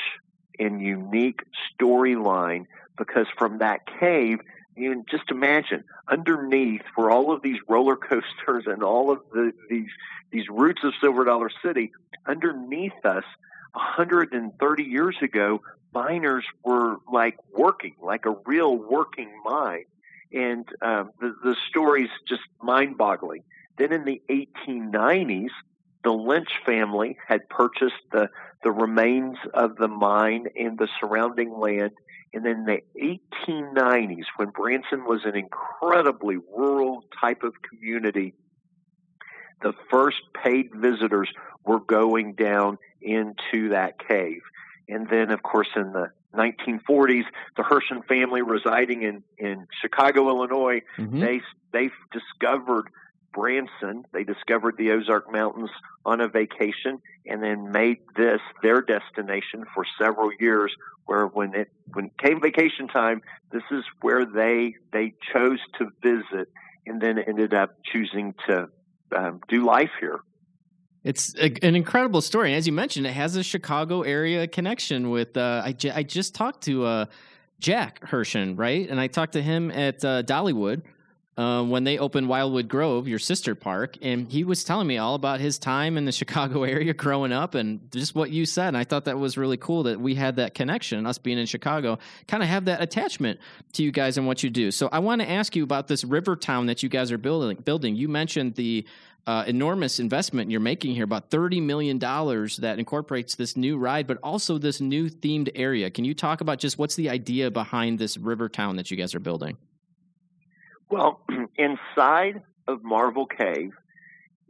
and 0.58 0.80
unique 0.80 1.40
storyline 1.80 2.66
because 2.96 3.26
from 3.36 3.58
that 3.58 3.80
cave, 4.00 4.40
you 4.76 4.94
know, 4.94 5.04
just 5.10 5.30
imagine 5.30 5.84
underneath 6.08 6.82
were 6.96 7.10
all 7.10 7.32
of 7.32 7.42
these 7.42 7.58
roller 7.68 7.96
coasters 8.10 8.64
and 8.66 8.82
all 8.82 9.10
of 9.10 9.20
the, 9.32 9.52
these 9.68 9.90
these 10.30 10.48
roots 10.50 10.82
of 10.84 10.92
Silver 11.00 11.24
Dollar 11.24 11.50
City. 11.64 11.92
Underneath 12.26 13.04
us, 13.04 13.24
130 13.72 14.82
years 14.82 15.16
ago, 15.22 15.62
miners 15.94 16.44
were 16.62 16.96
like 17.10 17.38
working, 17.52 17.94
like 18.02 18.26
a 18.26 18.36
real 18.44 18.76
working 18.76 19.30
mine, 19.44 19.84
and 20.32 20.68
um, 20.82 21.10
the 21.20 21.34
the 21.42 21.56
story's 21.68 22.10
just 22.28 22.42
mind-boggling. 22.62 23.44
Then 23.76 23.92
in 23.92 24.04
the 24.04 24.20
1890s, 24.28 25.50
the 26.04 26.12
Lynch 26.12 26.50
family 26.66 27.16
had 27.26 27.48
purchased 27.48 28.02
the 28.12 28.28
the 28.62 28.72
remains 28.72 29.36
of 29.54 29.76
the 29.76 29.88
mine 29.88 30.46
and 30.58 30.78
the 30.78 30.88
surrounding 31.00 31.58
land. 31.58 31.92
And 32.34 32.44
then 32.44 32.66
the 32.66 32.82
1890s, 33.48 34.24
when 34.36 34.50
Branson 34.50 35.04
was 35.06 35.24
an 35.24 35.34
incredibly 35.34 36.36
rural 36.36 37.04
type 37.18 37.42
of 37.42 37.54
community, 37.62 38.34
the 39.62 39.72
first 39.90 40.20
paid 40.34 40.70
visitors 40.74 41.30
were 41.64 41.80
going 41.80 42.34
down 42.34 42.78
into 43.00 43.70
that 43.70 43.94
cave. 44.06 44.42
And 44.88 45.08
then, 45.08 45.30
of 45.30 45.42
course, 45.42 45.68
in 45.76 45.92
the 45.92 46.10
1940s, 46.34 47.24
the 47.56 47.62
Herschend 47.62 48.04
family 48.06 48.42
residing 48.42 49.02
in, 49.02 49.22
in 49.38 49.66
Chicago, 49.80 50.28
Illinois, 50.28 50.82
Mhm. 50.98 51.20
they 51.20 51.40
they 51.72 51.90
discovered 52.12 52.88
Branson. 53.32 54.04
They 54.12 54.24
discovered 54.24 54.76
the 54.78 54.90
Ozark 54.92 55.30
Mountains 55.30 55.70
on 56.04 56.20
a 56.20 56.28
vacation, 56.28 57.00
and 57.26 57.42
then 57.42 57.70
made 57.70 57.98
this 58.16 58.40
their 58.62 58.80
destination 58.82 59.64
for 59.74 59.84
several 59.98 60.30
years. 60.38 60.74
Where 61.06 61.26
when 61.26 61.54
it 61.54 61.70
when 61.94 62.06
it 62.06 62.18
came 62.18 62.40
vacation 62.40 62.88
time, 62.88 63.22
this 63.50 63.62
is 63.70 63.84
where 64.00 64.24
they 64.24 64.74
they 64.92 65.14
chose 65.32 65.60
to 65.78 65.90
visit, 66.02 66.48
and 66.86 67.00
then 67.00 67.18
ended 67.18 67.54
up 67.54 67.76
choosing 67.84 68.34
to 68.46 68.68
um, 69.16 69.40
do 69.48 69.64
life 69.64 69.90
here. 70.00 70.20
It's 71.08 71.34
a, 71.36 71.50
an 71.64 71.74
incredible 71.74 72.20
story. 72.20 72.50
And 72.50 72.58
as 72.58 72.66
you 72.66 72.72
mentioned, 72.74 73.06
it 73.06 73.14
has 73.14 73.34
a 73.34 73.42
Chicago 73.42 74.02
area 74.02 74.46
connection 74.46 75.08
with. 75.08 75.38
Uh, 75.38 75.62
I, 75.64 76.02
just 76.02 76.34
talked 76.34 76.64
to 76.64 76.84
uh, 76.84 77.06
Jack 77.60 78.06
Herschend, 78.06 78.58
right? 78.58 78.86
And 78.90 79.00
I 79.00 79.06
talked 79.06 79.32
to 79.32 79.40
him 79.40 79.70
at 79.70 80.04
uh, 80.04 80.22
Dollywood 80.24 80.82
uh, 81.38 81.62
when 81.62 81.84
they 81.84 81.98
opened 81.98 82.28
Wildwood 82.28 82.66
Grove, 82.66 83.06
your 83.06 83.20
sister 83.20 83.54
park. 83.54 83.96
And 84.02 84.30
he 84.30 84.42
was 84.42 84.64
telling 84.64 84.88
me 84.88 84.98
all 84.98 85.14
about 85.14 85.38
his 85.38 85.56
time 85.56 85.96
in 85.96 86.04
the 86.04 86.12
Chicago 86.18 86.64
area 86.64 86.92
growing 86.92 87.32
up 87.32 87.54
and 87.54 87.80
just 87.92 88.14
what 88.14 88.30
you 88.30 88.44
said. 88.44 88.68
And 88.68 88.76
I 88.76 88.82
thought 88.82 89.04
that 89.04 89.18
was 89.18 89.38
really 89.38 89.56
cool 89.56 89.84
that 89.84 90.00
we 90.00 90.16
had 90.16 90.36
that 90.36 90.54
connection, 90.54 91.06
us 91.06 91.16
being 91.16 91.38
in 91.38 91.46
Chicago, 91.46 92.00
kind 92.26 92.42
of 92.42 92.48
have 92.48 92.64
that 92.64 92.82
attachment 92.82 93.38
to 93.74 93.84
you 93.84 93.92
guys 93.92 94.18
and 94.18 94.26
what 94.26 94.42
you 94.42 94.50
do. 94.50 94.72
So 94.72 94.88
I 94.90 94.98
want 94.98 95.22
to 95.22 95.30
ask 95.30 95.54
you 95.54 95.62
about 95.62 95.86
this 95.86 96.02
river 96.02 96.34
town 96.34 96.66
that 96.66 96.82
you 96.82 96.88
guys 96.88 97.12
are 97.12 97.18
building. 97.18 97.56
Building. 97.58 97.94
You 97.94 98.08
mentioned 98.08 98.56
the 98.56 98.84
uh, 99.28 99.44
enormous 99.46 100.00
investment 100.00 100.50
you're 100.50 100.58
making 100.58 100.94
here, 100.94 101.04
about 101.04 101.30
$30 101.30 101.62
million 101.62 101.98
that 102.00 102.76
incorporates 102.78 103.36
this 103.36 103.56
new 103.56 103.78
ride, 103.78 104.08
but 104.08 104.18
also 104.24 104.58
this 104.58 104.80
new 104.80 105.08
themed 105.08 105.50
area. 105.54 105.88
Can 105.88 106.04
you 106.04 106.14
talk 106.14 106.40
about 106.40 106.58
just 106.58 106.78
what's 106.78 106.96
the 106.96 107.10
idea 107.10 107.50
behind 107.50 108.00
this 108.00 108.16
river 108.16 108.48
town 108.48 108.76
that 108.76 108.90
you 108.90 108.96
guys 108.96 109.14
are 109.14 109.20
building? 109.20 109.56
Well, 110.90 111.20
inside 111.56 112.42
of 112.66 112.82
Marvel 112.82 113.26
Cave 113.26 113.72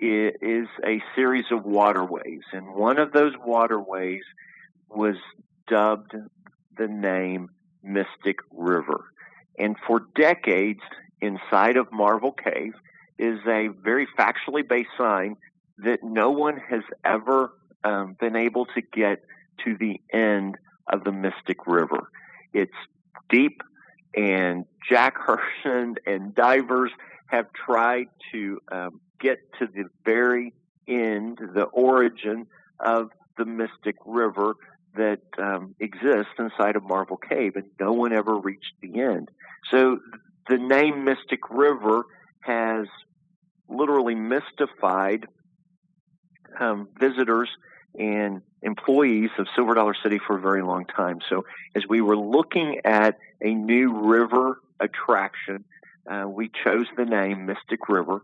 is 0.00 0.68
a 0.84 1.02
series 1.16 1.46
of 1.50 1.64
waterways, 1.64 2.42
and 2.52 2.74
one 2.74 2.98
of 2.98 3.12
those 3.12 3.32
waterways 3.44 4.22
was 4.88 5.16
dubbed 5.66 6.14
the 6.76 6.86
name 6.86 7.50
Mystic 7.82 8.38
River. 8.52 9.04
And 9.58 9.76
for 9.86 10.06
decades, 10.14 10.80
inside 11.20 11.76
of 11.76 11.90
Marvel 11.90 12.32
Cave 12.32 12.74
is 13.18 13.40
a 13.46 13.68
very 13.82 14.06
factually 14.18 14.66
based 14.66 14.90
sign 14.96 15.36
that 15.78 16.04
no 16.04 16.30
one 16.30 16.58
has 16.58 16.82
ever 17.04 17.52
um, 17.82 18.16
been 18.20 18.36
able 18.36 18.66
to 18.66 18.80
get 18.80 19.22
to 19.64 19.76
the 19.76 20.00
end 20.12 20.56
of 20.92 21.02
the 21.02 21.12
Mystic 21.12 21.66
River. 21.66 22.08
It's 22.52 22.70
deep, 23.28 23.62
and 24.14 24.64
Jack 24.88 25.16
Herschend 25.18 26.00
and 26.06 26.34
divers 26.34 26.90
have 27.26 27.46
tried 27.52 28.08
to 28.32 28.60
um, 28.72 29.00
get 29.20 29.38
to 29.58 29.66
the 29.66 29.84
very 30.04 30.54
end, 30.86 31.38
the 31.54 31.64
origin 31.64 32.46
of 32.80 33.10
the 33.36 33.44
Mystic 33.44 33.96
River 34.06 34.54
that 34.96 35.20
um, 35.38 35.74
exists 35.78 36.32
inside 36.38 36.76
of 36.76 36.82
Marvel 36.82 37.16
Cave, 37.16 37.56
and 37.56 37.66
no 37.78 37.92
one 37.92 38.12
ever 38.12 38.36
reached 38.36 38.72
the 38.80 39.00
end. 39.00 39.30
So 39.70 39.98
the 40.48 40.56
name 40.56 41.04
Mystic 41.04 41.40
River 41.50 42.04
has 42.40 42.86
literally 43.68 44.14
mystified 44.14 45.26
um, 46.58 46.88
visitors 46.98 47.50
and 47.98 48.40
employees 48.62 49.30
of 49.38 49.46
Silver 49.54 49.74
Dollar 49.74 49.94
City 50.02 50.18
for 50.18 50.36
a 50.36 50.40
very 50.40 50.62
long 50.62 50.84
time. 50.84 51.20
So 51.28 51.44
as 51.74 51.84
we 51.88 52.00
were 52.00 52.16
looking 52.16 52.80
at 52.84 53.18
a 53.40 53.54
new 53.54 53.92
river 53.92 54.60
attraction, 54.80 55.64
uh, 56.10 56.26
we 56.28 56.50
chose 56.64 56.86
the 56.96 57.04
name 57.04 57.46
Mystic 57.46 57.88
River 57.88 58.22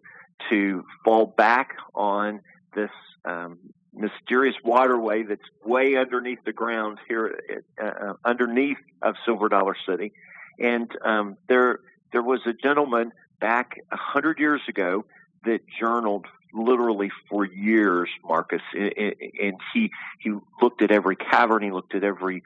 to 0.51 0.85
fall 1.05 1.27
back 1.27 1.77
on 1.95 2.41
this 2.75 2.91
um, 3.25 3.59
mysterious 3.95 4.57
waterway 4.65 5.23
that's 5.23 5.43
way 5.65 5.97
underneath 5.97 6.43
the 6.45 6.53
ground 6.53 6.99
here, 7.07 7.39
uh, 7.81 7.85
uh, 7.85 8.15
underneath 8.25 8.79
of 9.03 9.15
Silver 9.25 9.49
Dollar 9.49 9.77
City. 9.87 10.13
And 10.59 10.91
um, 11.05 11.37
there, 11.49 11.81
there 12.13 12.23
was 12.23 12.41
a 12.47 12.53
gentleman 12.53 13.13
back 13.41 13.79
a 13.91 13.97
hundred 13.97 14.39
years 14.39 14.63
ago 14.69 15.05
that 15.45 15.61
journaled 15.79 16.27
literally 16.55 17.11
for 17.29 17.45
years, 17.45 18.09
Marcus, 18.25 18.63
and 18.73 19.57
he 19.73 19.91
he 20.21 20.33
looked 20.63 20.83
at 20.83 20.91
every 20.91 21.17
cavern, 21.17 21.63
he 21.63 21.71
looked 21.71 21.95
at 21.95 22.05
every 22.05 22.43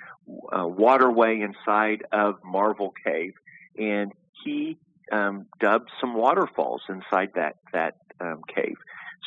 uh, 0.52 0.66
waterway 0.66 1.40
inside 1.40 2.04
of 2.12 2.38
Marvel 2.44 2.92
Cave, 3.04 3.34
and 3.78 4.12
he 4.44 4.78
um, 5.12 5.46
dubbed 5.60 5.90
some 6.00 6.14
waterfalls 6.14 6.82
inside 6.88 7.30
that 7.34 7.56
that 7.72 7.96
um, 8.20 8.42
cave. 8.54 8.76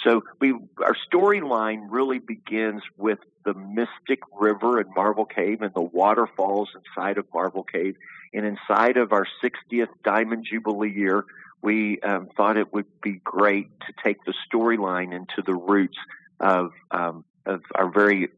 So 0.04 0.24
we 0.39 0.54
our 0.84 0.96
storyline 1.12 1.88
really 1.89 2.20
begins 2.20 2.82
with 2.98 3.20
the 3.44 3.54
Mystic 3.54 4.20
River 4.39 4.80
and 4.80 4.89
Marvel 4.96 5.26
Cave 5.26 5.62
and 5.62 5.74
the 5.74 5.82
waterfalls 5.82 6.70
inside 6.76 7.17
of 7.17 7.26
Marvel 7.34 7.63
Cave, 7.63 7.96
and 8.34 8.46
inside 8.46 8.98
of 8.98 9.12
our 9.12 9.28
60th 9.44 9.89
Diamond 10.04 10.46
Jubilee 10.50 10.91
year, 10.91 11.26
we 11.62 12.00
um, 12.02 12.28
thought 12.36 12.58
it 12.58 12.74
would 12.74 12.88
be 13.02 13.21
great 13.24 13.67
to 13.82 13.93
take 14.04 14.17
the 14.26 14.34
storyline 14.52 15.13
into 15.13 15.41
the 15.45 15.54
roots 15.54 15.97
of 16.39 16.71
um, 16.89 17.24
of 17.45 17.62
our 17.76 17.91
very 17.91 18.30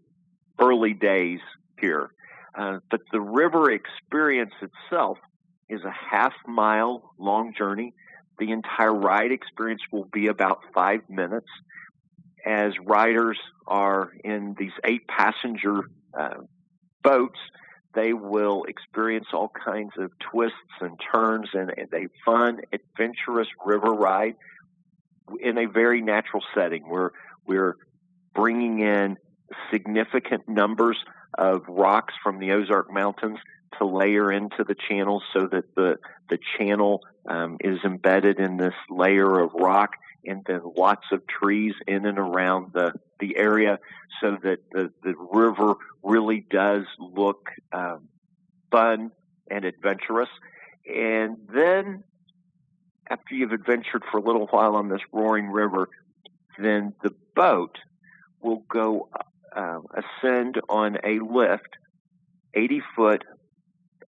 early 0.60 0.94
days 0.94 1.40
here. 1.80 2.10
Uh, 2.56 2.80
but 2.92 3.02
the 3.12 3.20
river 3.20 3.72
experience 3.72 4.54
itself 4.62 5.18
is 5.70 5.82
a 5.84 5.92
half 5.92 6.34
mile 6.48 7.14
long 7.18 7.54
journey. 7.58 7.94
The 8.40 8.52
entire 8.52 8.94
ride 8.94 9.32
experience 9.32 9.82
will 9.92 10.06
be 10.06 10.28
about 10.28 10.60
five 10.74 11.02
minutes. 11.10 11.48
As 12.46 12.74
riders 12.80 13.38
are 13.66 14.12
in 14.24 14.56
these 14.60 14.74
eight 14.84 15.08
passenger 15.08 15.90
uh, 16.18 16.42
boats, 17.04 17.40
they 17.94 18.14
will 18.14 18.64
experience 18.64 19.28
all 19.34 19.50
kinds 19.66 19.92
of 19.98 20.12
twists 20.32 20.58
and 20.82 21.00
turns 21.14 21.50
and, 21.54 21.72
and 21.78 21.94
a 21.94 22.08
fun, 22.26 22.62
adventurous 22.72 23.48
river 23.66 23.92
ride 23.92 24.36
in 25.40 25.58
a 25.58 25.66
very 25.68 26.02
natural 26.02 26.44
setting. 26.56 26.88
We're 26.88 27.12
we're 27.46 27.76
bringing 28.34 28.80
in 28.80 29.18
significant 29.72 30.48
numbers 30.48 30.98
of 31.38 31.62
rocks 31.68 32.14
from 32.24 32.40
the 32.40 32.52
Ozark 32.52 32.92
Mountains 32.92 33.38
to 33.78 33.86
layer 33.86 34.32
into 34.32 34.64
the 34.64 34.76
channel, 34.90 35.22
so 35.34 35.48
that 35.48 35.76
the 35.76 35.98
the 36.30 36.40
channel 36.58 37.02
um, 37.28 37.58
is 37.60 37.80
embedded 37.84 38.40
in 38.40 38.58
this 38.58 38.74
layer 38.90 39.40
of 39.40 39.52
rock, 39.54 39.92
and 40.26 40.44
then 40.46 40.62
lots 40.78 41.06
of 41.12 41.22
trees 41.28 41.74
in 41.88 42.06
and 42.06 42.18
around 42.18 42.74
the 42.74 42.94
the 43.20 43.38
area, 43.38 43.80
so 44.22 44.38
that 44.44 44.60
the 44.72 44.92
the 45.04 45.16
river 45.32 45.76
really 46.02 46.46
does 46.50 46.84
look 47.00 47.50
um, 47.72 48.08
fun 48.72 49.12
and 49.50 49.66
adventurous. 49.66 50.30
And 50.86 51.38
then, 51.54 52.04
after 53.10 53.36
you've 53.36 53.52
adventured 53.52 54.04
for 54.12 54.18
a 54.18 54.22
little 54.22 54.48
while 54.48 54.76
on 54.76 54.90
this 54.90 55.02
roaring 55.12 55.50
river, 55.50 55.90
then 56.60 56.94
the 57.04 57.14
boat 57.36 57.78
will 58.42 58.64
go 58.70 59.10
uh, 59.56 59.80
ascend 59.94 60.60
on 60.70 60.98
a 61.04 61.20
lift 61.20 61.78
80 62.54 62.82
foot 62.96 63.24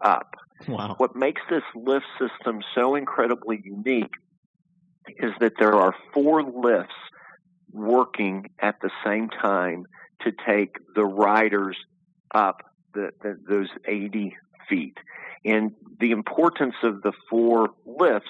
up. 0.01 0.35
Wow. 0.67 0.95
What 0.97 1.15
makes 1.15 1.41
this 1.49 1.63
lift 1.75 2.05
system 2.19 2.61
so 2.73 2.95
incredibly 2.95 3.61
unique 3.63 4.11
is 5.07 5.31
that 5.39 5.53
there 5.59 5.75
are 5.75 5.95
four 6.13 6.43
lifts 6.43 6.93
working 7.71 8.49
at 8.59 8.79
the 8.81 8.91
same 9.03 9.29
time 9.29 9.85
to 10.21 10.31
take 10.45 10.77
the 10.95 11.03
riders 11.03 11.77
up 12.33 12.63
the, 12.93 13.11
the, 13.21 13.37
those 13.47 13.69
80 13.85 14.35
feet. 14.69 14.97
And 15.45 15.71
the 15.99 16.11
importance 16.11 16.75
of 16.83 17.01
the 17.01 17.11
four 17.29 17.69
lifts 17.85 18.29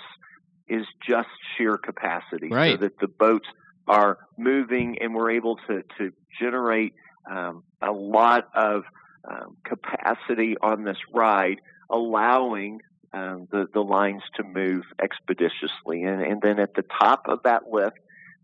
is 0.68 0.86
just 1.08 1.30
sheer 1.56 1.78
capacity, 1.78 2.50
right. 2.50 2.74
so 2.74 2.78
that 2.78 3.00
the 3.00 3.08
boats 3.08 3.48
are 3.88 4.18
moving 4.38 4.98
and 5.02 5.14
we're 5.14 5.32
able 5.32 5.58
to, 5.68 5.84
to 5.98 6.14
generate 6.40 6.94
um, 7.30 7.64
a 7.82 7.92
lot 7.92 8.48
of 8.56 8.84
um, 9.30 9.58
capacity 9.64 10.56
on 10.62 10.84
this 10.84 10.98
ride, 11.14 11.62
allowing 11.90 12.82
um, 13.14 13.48
the, 13.52 13.68
the 13.74 13.82
lines 13.82 14.24
to 14.36 14.44
move 14.44 14.84
expeditiously. 15.02 16.04
And, 16.04 16.22
and 16.22 16.42
then 16.42 16.60
at 16.60 16.74
the 16.74 16.84
top 17.00 17.24
of 17.28 17.44
that 17.44 17.64
lift, 17.72 17.98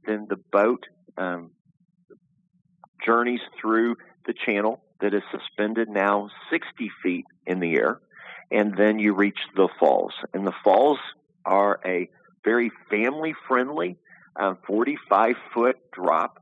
then 0.06 0.28
the 0.30 0.38
boat 0.52 0.86
um, 1.18 1.52
journeys 3.04 3.42
through 3.60 3.98
the 4.26 4.34
channel 4.46 4.82
that 5.02 5.14
is 5.14 5.24
suspended 5.32 5.90
now 5.90 6.30
60 6.52 6.92
feet 7.02 7.26
in 7.46 7.60
the 7.60 7.76
air. 7.76 8.00
And 8.52 8.76
then 8.78 9.00
you 9.00 9.14
reach 9.14 9.40
the 9.56 9.70
falls. 9.80 10.14
And 10.34 10.46
the 10.46 10.54
falls 10.64 11.00
are 11.46 11.80
a 11.86 12.10
very 12.44 12.72
family 12.90 13.34
friendly 13.48 13.98
uh, 14.36 14.56
45 14.68 15.36
foot 15.54 15.78
drop 15.92 16.42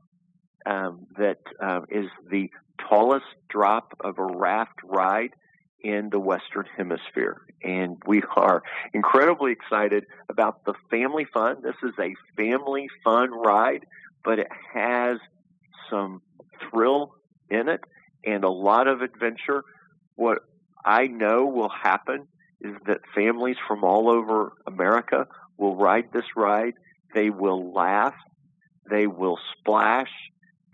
um, 0.66 1.06
that 1.16 1.38
uh, 1.60 1.80
is 1.90 2.06
the 2.30 2.50
tallest 2.88 3.26
drop 3.48 3.94
of 4.00 4.18
a 4.18 4.24
raft 4.24 4.78
ride 4.84 5.30
in 5.82 6.10
the 6.10 6.18
Western 6.18 6.66
Hemisphere. 6.76 7.40
And 7.62 7.96
we 8.06 8.22
are 8.36 8.62
incredibly 8.92 9.52
excited 9.52 10.06
about 10.28 10.64
the 10.64 10.74
family 10.90 11.26
fun. 11.32 11.62
This 11.62 11.76
is 11.82 11.94
a 11.98 12.14
family 12.36 12.88
fun 13.04 13.30
ride, 13.30 13.86
but 14.24 14.38
it 14.38 14.48
has 14.74 15.18
some 15.90 16.22
thrill 16.70 17.14
in 17.50 17.68
it 17.68 17.80
and 18.24 18.44
a 18.44 18.50
lot 18.50 18.88
of 18.88 19.02
adventure. 19.02 19.64
What 20.16 20.38
I 20.84 21.06
know 21.06 21.46
will 21.46 21.70
happen 21.70 22.26
is 22.60 22.74
that 22.86 23.00
families 23.14 23.56
from 23.66 23.84
all 23.84 24.10
over 24.10 24.52
America 24.66 25.26
will 25.56 25.76
ride 25.76 26.12
this 26.12 26.24
ride. 26.36 26.74
They 27.14 27.30
will 27.30 27.72
laugh. 27.72 28.14
They 28.90 29.06
will 29.06 29.38
splash. 29.58 30.10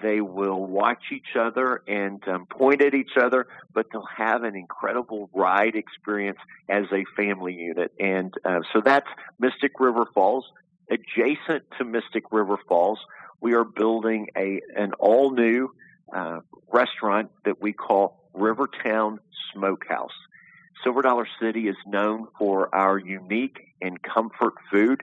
They 0.03 0.21
will 0.21 0.65
watch 0.65 1.05
each 1.13 1.37
other 1.39 1.83
and 1.87 2.23
um, 2.29 2.47
point 2.47 2.83
at 2.83 2.95
each 2.95 3.17
other, 3.17 3.47
but 3.73 3.87
they'll 3.93 4.09
have 4.17 4.43
an 4.43 4.55
incredible 4.55 5.31
ride 5.33 5.77
experience 5.77 6.39
as 6.69 6.85
a 6.93 7.05
family 7.17 7.55
unit. 7.55 7.93
And 7.99 8.35
uh, 8.45 8.61
so 8.73 8.81
that's 8.85 9.09
Mystic 9.39 9.79
River 9.79 10.07
Falls. 10.13 10.45
Adjacent 10.91 11.65
to 11.79 11.85
Mystic 11.85 12.25
River 12.33 12.59
Falls, 12.69 12.99
we 13.41 13.55
are 13.55 13.65
building 13.65 14.29
a 14.37 14.61
an 14.77 14.93
all 14.99 15.31
new 15.31 15.75
uh, 16.15 16.41
restaurant 16.73 17.31
that 17.45 17.63
we 17.63 17.73
call 17.73 18.21
Rivertown 18.35 19.21
Smokehouse. 19.53 20.13
Silver 20.83 21.03
Dollar 21.03 21.27
City 21.41 21.69
is 21.69 21.77
known 21.87 22.27
for 22.39 22.75
our 22.75 22.99
unique 22.99 23.75
and 23.81 24.03
comfort 24.03 24.55
food, 24.71 25.03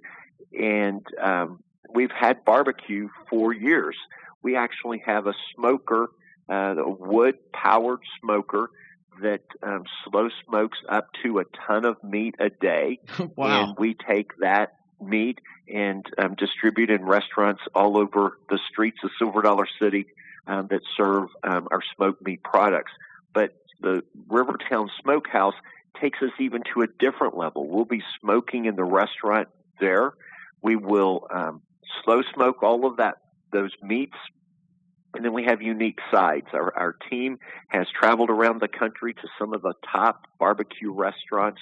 and 0.53 1.03
um, 1.19 1.63
we've 1.93 2.11
had 2.11 2.45
barbecue 2.45 3.09
for 3.29 3.53
years. 3.53 3.95
We 4.43 4.55
actually 4.55 5.03
have 5.05 5.27
a 5.27 5.33
smoker, 5.55 6.09
uh, 6.49 6.75
a 6.77 6.89
wood 6.89 7.37
powered 7.53 8.01
smoker 8.19 8.69
that 9.21 9.41
um, 9.61 9.83
slow 10.05 10.29
smokes 10.45 10.77
up 10.89 11.09
to 11.23 11.39
a 11.39 11.43
ton 11.67 11.85
of 11.85 12.03
meat 12.03 12.35
a 12.39 12.49
day. 12.49 12.99
wow. 13.35 13.69
And 13.69 13.77
we 13.77 13.93
take 13.93 14.37
that 14.39 14.75
meat 14.99 15.39
and 15.67 16.05
um, 16.17 16.35
distribute 16.35 16.89
in 16.89 17.05
restaurants 17.05 17.61
all 17.73 17.97
over 17.97 18.37
the 18.49 18.59
streets 18.69 18.99
of 19.03 19.11
Silver 19.17 19.41
Dollar 19.41 19.67
City 19.79 20.05
um, 20.47 20.67
that 20.67 20.81
serve 20.97 21.29
um, 21.43 21.67
our 21.71 21.81
smoked 21.95 22.21
meat 22.23 22.43
products. 22.43 22.91
But 23.33 23.55
the 23.79 24.03
Rivertown 24.27 24.89
Smokehouse 25.01 25.55
takes 25.99 26.21
us 26.21 26.31
even 26.39 26.63
to 26.73 26.81
a 26.81 26.87
different 26.87 27.37
level. 27.37 27.67
We'll 27.67 27.85
be 27.85 28.03
smoking 28.19 28.65
in 28.65 28.75
the 28.75 28.83
restaurant 28.83 29.49
there. 29.79 30.13
We 30.61 30.75
will 30.75 31.27
um, 31.33 31.61
slow 32.03 32.21
smoke 32.33 32.63
all 32.63 32.85
of 32.85 32.97
that 32.97 33.17
those 33.51 33.71
meats, 33.81 34.17
and 35.13 35.25
then 35.25 35.33
we 35.33 35.43
have 35.43 35.61
unique 35.61 35.99
sides. 36.11 36.47
Our, 36.53 36.73
our 36.77 36.95
team 37.09 37.39
has 37.67 37.87
traveled 37.99 38.29
around 38.29 38.61
the 38.61 38.67
country 38.67 39.13
to 39.13 39.27
some 39.39 39.53
of 39.53 39.61
the 39.61 39.73
top 39.91 40.25
barbecue 40.39 40.91
restaurants 40.91 41.59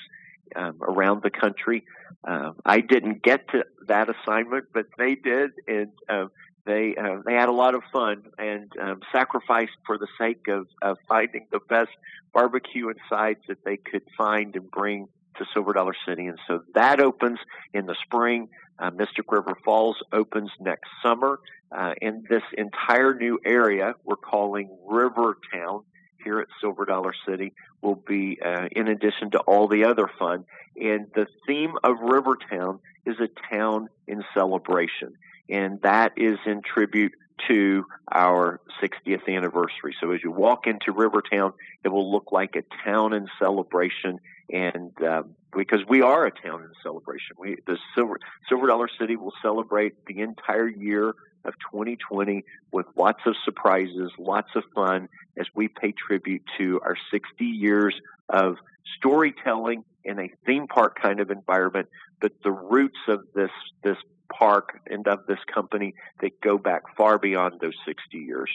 um, 0.56 0.78
around 0.82 1.24
the 1.24 1.30
country. 1.30 1.84
Um, 2.24 2.56
I 2.66 2.82
didn't 2.82 3.24
get 3.24 3.48
to 3.50 3.66
that 3.88 4.08
assignment, 4.10 4.66
but 4.74 4.88
they 4.98 5.16
did, 5.16 5.52
and 5.68 5.92
um, 6.10 6.32
they 6.66 6.96
uh, 6.96 7.22
they 7.26 7.34
had 7.34 7.50
a 7.50 7.54
lot 7.54 7.76
of 7.76 7.82
fun 7.92 8.24
and 8.38 8.72
um, 8.82 9.02
sacrificed 9.12 9.78
for 9.86 9.98
the 9.98 10.08
sake 10.20 10.48
of, 10.48 10.68
of 10.82 10.98
finding 11.08 11.48
the 11.52 11.60
best 11.70 11.92
barbecue 12.34 12.90
and 12.90 13.00
sides 13.10 13.40
that 13.48 13.64
they 13.66 13.78
could 13.78 14.04
find 14.18 14.56
and 14.56 14.70
bring 14.70 15.08
to 15.40 15.46
Silver 15.54 15.74
Dollar 15.74 15.96
City. 16.08 16.28
And 16.28 16.40
so 16.48 16.62
that 16.76 17.00
opens 17.00 17.40
in 17.74 17.86
the 17.86 17.96
spring. 18.04 18.50
Uh, 18.78 18.92
Mystic 18.92 19.32
River 19.32 19.58
Falls 19.66 19.98
opens 20.14 20.52
next 20.60 20.90
summer. 21.04 21.40
Uh, 21.72 21.94
and 22.02 22.26
this 22.30 22.44
entire 22.58 23.14
new 23.14 23.40
area 23.46 23.94
we're 24.04 24.16
calling 24.16 24.70
Rivertown 24.88 25.84
here 26.24 26.40
at 26.40 26.48
Silver 26.62 26.86
Dollar 26.86 27.14
City 27.28 27.54
will 27.82 27.96
be 27.96 28.40
uh, 28.44 28.68
in 28.72 28.88
addition 28.88 29.32
to 29.32 29.40
all 29.40 29.68
the 29.68 29.86
other 29.86 30.10
fun. 30.20 30.46
And 30.76 31.08
the 31.16 31.28
theme 31.48 31.74
of 31.84 31.98
Rivertown 32.02 32.80
is 33.06 33.16
a 33.20 33.30
town 33.54 33.90
in 34.08 34.24
celebration. 34.34 35.14
And 35.50 35.82
that 35.82 36.14
is 36.18 36.38
in 36.46 36.62
tribute 36.62 37.14
to 37.48 37.86
our 38.12 38.60
60th 38.82 39.28
anniversary. 39.28 39.96
So 40.00 40.12
as 40.12 40.22
you 40.24 40.32
walk 40.32 40.68
into 40.68 40.92
Rivertown, 40.92 41.54
it 41.84 41.90
will 41.90 42.12
look 42.12 42.32
like 42.32 42.56
a 42.56 42.64
town 42.84 43.14
in 43.14 43.28
celebration. 43.40 44.20
And 44.52 44.92
um, 45.04 45.36
because 45.56 45.82
we 45.88 46.02
are 46.02 46.26
a 46.26 46.32
town 46.32 46.64
in 46.64 46.72
celebration, 46.82 47.36
we 47.38 47.58
the 47.66 47.78
Silver 47.96 48.20
Silver 48.48 48.68
Dollar 48.68 48.90
City 49.00 49.16
will 49.16 49.34
celebrate 49.42 50.06
the 50.06 50.22
entire 50.22 50.68
year 50.68 51.10
of 51.46 51.54
2020 51.72 52.44
with 52.72 52.86
lots 52.96 53.22
of 53.26 53.36
surprises, 53.46 54.12
lots 54.18 54.50
of 54.56 54.64
fun 54.76 55.08
as 55.38 55.48
we 55.56 55.68
pay 55.68 55.94
tribute 55.94 56.44
to 56.58 56.82
our 56.84 56.98
60 57.12 57.46
years 57.46 57.96
of 58.28 58.58
storytelling 58.98 59.84
in 60.04 60.20
a 60.20 60.30
theme 60.46 60.68
park 60.68 61.00
kind 61.02 61.20
of 61.20 61.30
environment, 61.30 61.88
but 62.20 62.32
the 62.44 62.52
roots 62.52 63.00
of 63.08 63.24
this 63.34 63.52
this 63.84 63.98
park 64.32 64.80
and 64.90 65.08
of 65.08 65.26
this 65.28 65.40
company 65.54 65.94
that 66.22 66.40
go 66.42 66.58
back 66.58 66.84
far 66.96 67.18
beyond 67.18 67.60
those 67.60 67.76
60 67.86 68.18
years. 68.18 68.50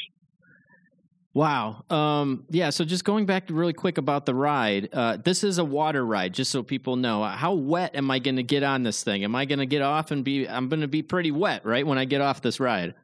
Wow. 1.34 1.84
Um, 1.90 2.44
yeah. 2.48 2.70
So 2.70 2.84
just 2.84 3.04
going 3.04 3.26
back 3.26 3.44
really 3.50 3.72
quick 3.72 3.98
about 3.98 4.24
the 4.24 4.34
ride. 4.34 4.88
Uh, 4.92 5.16
this 5.16 5.42
is 5.42 5.58
a 5.58 5.64
water 5.64 6.06
ride, 6.06 6.32
just 6.32 6.52
so 6.52 6.62
people 6.62 6.94
know. 6.94 7.24
How 7.24 7.54
wet 7.54 7.96
am 7.96 8.08
I 8.10 8.20
going 8.20 8.36
to 8.36 8.44
get 8.44 8.62
on 8.62 8.84
this 8.84 9.02
thing? 9.02 9.24
Am 9.24 9.34
I 9.34 9.44
going 9.44 9.58
to 9.58 9.66
get 9.66 9.82
off 9.82 10.12
and 10.12 10.24
be? 10.24 10.48
I'm 10.48 10.68
going 10.68 10.82
to 10.82 10.88
be 10.88 11.02
pretty 11.02 11.32
wet, 11.32 11.66
right, 11.66 11.84
when 11.84 11.98
I 11.98 12.04
get 12.04 12.20
off 12.20 12.40
this 12.40 12.60
ride. 12.60 12.94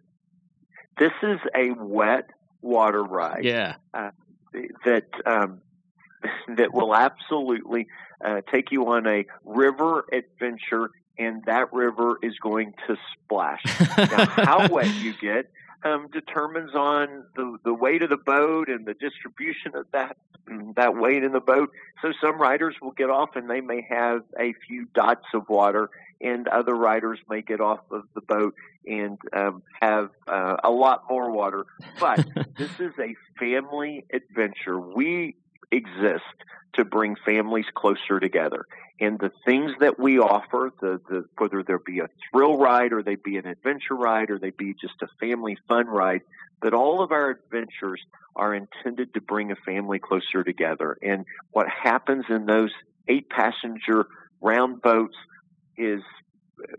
This 0.96 1.12
is 1.24 1.40
a 1.56 1.72
wet 1.72 2.30
water 2.62 3.02
ride. 3.02 3.44
Yeah. 3.44 3.74
Uh, 3.92 4.10
that 4.84 5.06
um, 5.26 5.60
that 6.56 6.72
will 6.72 6.94
absolutely 6.94 7.88
uh, 8.24 8.42
take 8.52 8.70
you 8.70 8.86
on 8.92 9.08
a 9.08 9.26
river 9.44 10.04
adventure, 10.12 10.90
and 11.18 11.44
that 11.46 11.72
river 11.72 12.16
is 12.22 12.34
going 12.40 12.74
to 12.86 12.96
splash. 13.24 13.62
now, 13.98 14.26
how 14.26 14.68
wet 14.70 14.94
you 15.00 15.14
get 15.20 15.50
um, 15.84 16.08
determines 16.12 16.74
on 16.74 17.24
the, 17.36 17.58
the 17.64 17.74
weight 17.74 18.02
of 18.02 18.10
the 18.10 18.16
boat 18.16 18.68
and 18.68 18.86
the 18.86 18.94
distribution 18.94 19.74
of 19.74 19.86
that 19.92 20.16
that 20.76 20.96
weight 20.96 21.22
in 21.22 21.32
the 21.32 21.40
boat. 21.40 21.70
So 22.02 22.12
some 22.20 22.40
riders 22.40 22.74
will 22.82 22.90
get 22.90 23.08
off 23.08 23.36
and 23.36 23.48
they 23.48 23.60
may 23.60 23.86
have 23.88 24.22
a 24.38 24.52
few 24.66 24.86
dots 24.94 25.26
of 25.32 25.48
water, 25.48 25.90
and 26.20 26.48
other 26.48 26.74
riders 26.74 27.18
may 27.28 27.42
get 27.42 27.60
off 27.60 27.80
of 27.90 28.04
the 28.14 28.20
boat 28.20 28.54
and 28.86 29.18
um, 29.32 29.62
have 29.80 30.10
uh, 30.26 30.56
a 30.64 30.70
lot 30.70 31.04
more 31.08 31.30
water. 31.30 31.66
But 31.98 32.26
this 32.56 32.80
is 32.80 32.92
a 32.98 33.14
family 33.38 34.04
adventure. 34.12 34.78
We 34.78 35.36
exist 35.70 36.24
to 36.74 36.84
bring 36.84 37.16
families 37.24 37.66
closer 37.74 38.20
together. 38.20 38.66
And 39.00 39.18
the 39.18 39.32
things 39.44 39.72
that 39.80 39.98
we 39.98 40.18
offer, 40.18 40.72
the, 40.80 41.00
the 41.08 41.24
whether 41.38 41.62
there 41.62 41.78
be 41.78 42.00
a 42.00 42.08
thrill 42.30 42.58
ride 42.58 42.92
or 42.92 43.02
they 43.02 43.16
be 43.16 43.38
an 43.38 43.46
adventure 43.46 43.96
ride 43.96 44.30
or 44.30 44.38
they 44.38 44.50
be 44.50 44.74
just 44.74 44.94
a 45.02 45.08
family 45.18 45.56
fun 45.66 45.86
ride, 45.86 46.20
but 46.60 46.74
all 46.74 47.02
of 47.02 47.10
our 47.10 47.30
adventures 47.30 48.02
are 48.36 48.54
intended 48.54 49.14
to 49.14 49.20
bring 49.20 49.50
a 49.50 49.56
family 49.56 49.98
closer 49.98 50.44
together. 50.44 50.96
And 51.02 51.24
what 51.50 51.66
happens 51.68 52.26
in 52.28 52.46
those 52.46 52.70
eight 53.08 53.30
passenger 53.30 54.06
round 54.40 54.82
boats 54.82 55.16
is 55.76 56.02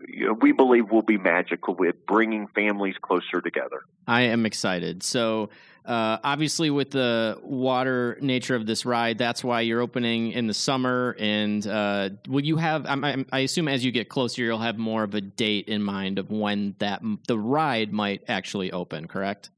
you 0.08 0.26
know, 0.26 0.32
we 0.34 0.52
believe 0.52 0.90
will 0.90 1.02
be 1.02 1.18
magical 1.18 1.74
with 1.74 2.06
bringing 2.06 2.46
families 2.48 2.94
closer 3.02 3.40
together. 3.40 3.82
I 4.06 4.22
am 4.22 4.46
excited. 4.46 5.02
So 5.02 5.50
Uh, 5.84 6.18
obviously, 6.22 6.70
with 6.70 6.90
the 6.90 7.38
water 7.42 8.16
nature 8.20 8.54
of 8.54 8.66
this 8.66 8.86
ride, 8.86 9.18
that's 9.18 9.42
why 9.42 9.62
you're 9.62 9.80
opening 9.80 10.30
in 10.30 10.46
the 10.46 10.54
summer. 10.54 11.16
And 11.18 11.66
uh, 11.66 12.10
will 12.28 12.44
you 12.44 12.56
have? 12.56 12.86
I, 12.86 13.24
I 13.32 13.40
assume 13.40 13.66
as 13.66 13.84
you 13.84 13.90
get 13.90 14.08
closer, 14.08 14.42
you'll 14.42 14.58
have 14.58 14.78
more 14.78 15.02
of 15.02 15.14
a 15.14 15.20
date 15.20 15.66
in 15.66 15.82
mind 15.82 16.20
of 16.20 16.30
when 16.30 16.76
that 16.78 17.02
the 17.26 17.36
ride 17.36 17.92
might 17.92 18.22
actually 18.28 18.70
open. 18.70 19.08
Correct? 19.08 19.50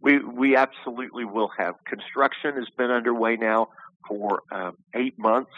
We 0.00 0.20
we 0.20 0.56
absolutely 0.56 1.24
will 1.24 1.50
have. 1.58 1.74
Construction 1.84 2.54
has 2.56 2.68
been 2.76 2.92
underway 2.92 3.36
now 3.36 3.70
for 4.06 4.42
um, 4.52 4.76
eight 4.94 5.18
months, 5.18 5.50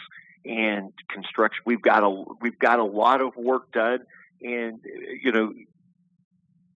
and 0.43 0.91
construction 1.09 1.61
we've 1.67 1.83
got 1.83 2.03
a 2.03 2.09
we've 2.41 2.57
got 2.57 2.79
a 2.79 2.83
lot 2.83 3.21
of 3.21 3.35
work 3.35 3.71
done. 3.71 3.99
And 4.41 4.79
you 5.21 5.31
know, 5.31 5.53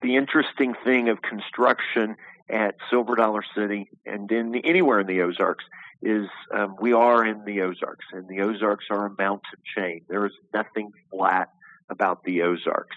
the 0.03 0.17
interesting 0.17 0.75
thing 0.83 1.09
of 1.09 1.23
construction 1.23 2.15
at 2.49 2.75
Silver 2.89 3.15
Dollar 3.15 3.43
City 3.55 3.89
and 4.05 4.31
in 4.31 4.55
anywhere 4.55 4.99
in 4.99 5.07
the 5.07 5.21
Ozarks 5.21 5.63
is 6.01 6.27
um, 6.53 6.75
we 6.81 6.93
are 6.93 7.25
in 7.25 7.45
the 7.45 7.61
Ozarks, 7.61 8.05
and 8.11 8.27
the 8.27 8.41
Ozarks 8.41 8.85
are 8.89 9.05
a 9.05 9.15
mountain 9.17 9.59
chain. 9.75 10.01
There 10.09 10.25
is 10.25 10.33
nothing 10.53 10.91
flat 11.09 11.49
about 11.89 12.23
the 12.23 12.41
Ozarks. 12.41 12.95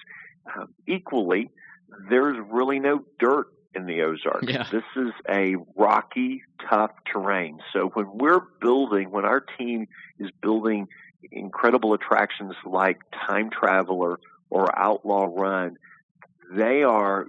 Um, 0.55 0.75
equally, 0.89 1.51
there's 2.11 2.37
really 2.51 2.81
no 2.81 3.05
dirt 3.19 3.47
in 3.75 3.87
the 3.87 4.03
Ozarks. 4.03 4.49
Yeah. 4.49 4.67
This 4.73 4.85
is 4.97 5.13
a 5.29 5.57
rocky, 5.77 6.43
tough 6.69 6.93
terrain. 7.13 7.61
So 7.73 7.91
when 7.95 8.07
we're 8.13 8.41
building, 8.61 9.11
when 9.11 9.25
our 9.25 9.41
team 9.41 9.87
is 10.19 10.31
building 10.43 10.89
incredible 11.31 11.93
attractions 11.93 12.55
like 12.65 12.99
Time 13.29 13.51
Traveler 13.51 14.19
or 14.51 14.77
Outlaw 14.77 15.29
Run, 15.31 15.77
they 16.53 16.83
are 16.83 17.27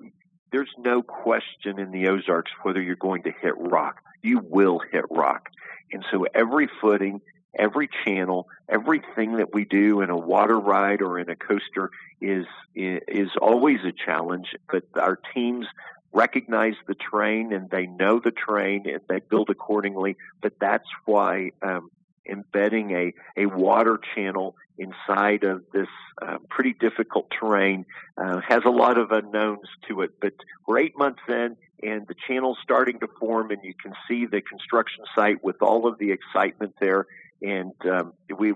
there's 0.51 0.73
no 0.77 1.01
question 1.01 1.79
in 1.79 1.91
the 1.91 2.07
Ozarks 2.07 2.51
whether 2.63 2.81
you're 2.81 2.95
going 2.95 3.23
to 3.23 3.31
hit 3.31 3.53
rock. 3.57 4.01
You 4.21 4.39
will 4.43 4.79
hit 4.91 5.05
rock. 5.09 5.49
And 5.91 6.03
so 6.11 6.25
every 6.33 6.69
footing, 6.81 7.21
every 7.57 7.89
channel, 8.05 8.47
everything 8.67 9.37
that 9.37 9.53
we 9.53 9.65
do 9.65 10.01
in 10.01 10.09
a 10.09 10.17
water 10.17 10.59
ride 10.59 11.01
or 11.01 11.19
in 11.19 11.29
a 11.29 11.35
coaster 11.35 11.91
is 12.21 12.45
is 12.75 13.29
always 13.41 13.79
a 13.85 13.91
challenge, 13.91 14.47
but 14.71 14.83
our 14.95 15.19
teams 15.33 15.65
recognize 16.13 16.73
the 16.87 16.95
terrain 16.95 17.53
and 17.53 17.69
they 17.69 17.85
know 17.85 18.19
the 18.19 18.31
terrain 18.31 18.87
and 18.87 19.01
they 19.07 19.19
build 19.19 19.49
accordingly. 19.49 20.17
But 20.41 20.53
that's 20.59 20.87
why 21.05 21.51
um, 21.61 21.91
embedding 22.27 22.91
a, 22.91 23.13
a 23.35 23.45
water 23.45 23.99
channel 24.15 24.55
inside 24.77 25.43
of 25.43 25.63
this 25.73 25.87
uh, 26.21 26.37
pretty 26.49 26.73
difficult 26.73 27.31
terrain 27.31 27.85
uh, 28.17 28.39
has 28.47 28.61
a 28.65 28.69
lot 28.69 28.97
of 28.97 29.11
unknowns 29.11 29.67
to 29.87 30.01
it. 30.01 30.11
But 30.21 30.33
we're 30.67 30.79
eight 30.79 30.97
months 30.97 31.21
in, 31.27 31.57
and 31.81 32.07
the 32.07 32.15
channel's 32.27 32.57
starting 32.63 32.99
to 32.99 33.07
form, 33.19 33.51
and 33.51 33.63
you 33.63 33.73
can 33.73 33.93
see 34.07 34.25
the 34.25 34.41
construction 34.41 35.03
site 35.15 35.43
with 35.43 35.61
all 35.61 35.87
of 35.87 35.97
the 35.97 36.11
excitement 36.11 36.75
there. 36.79 37.07
And 37.41 37.73
um, 37.85 38.13
we, 38.37 38.53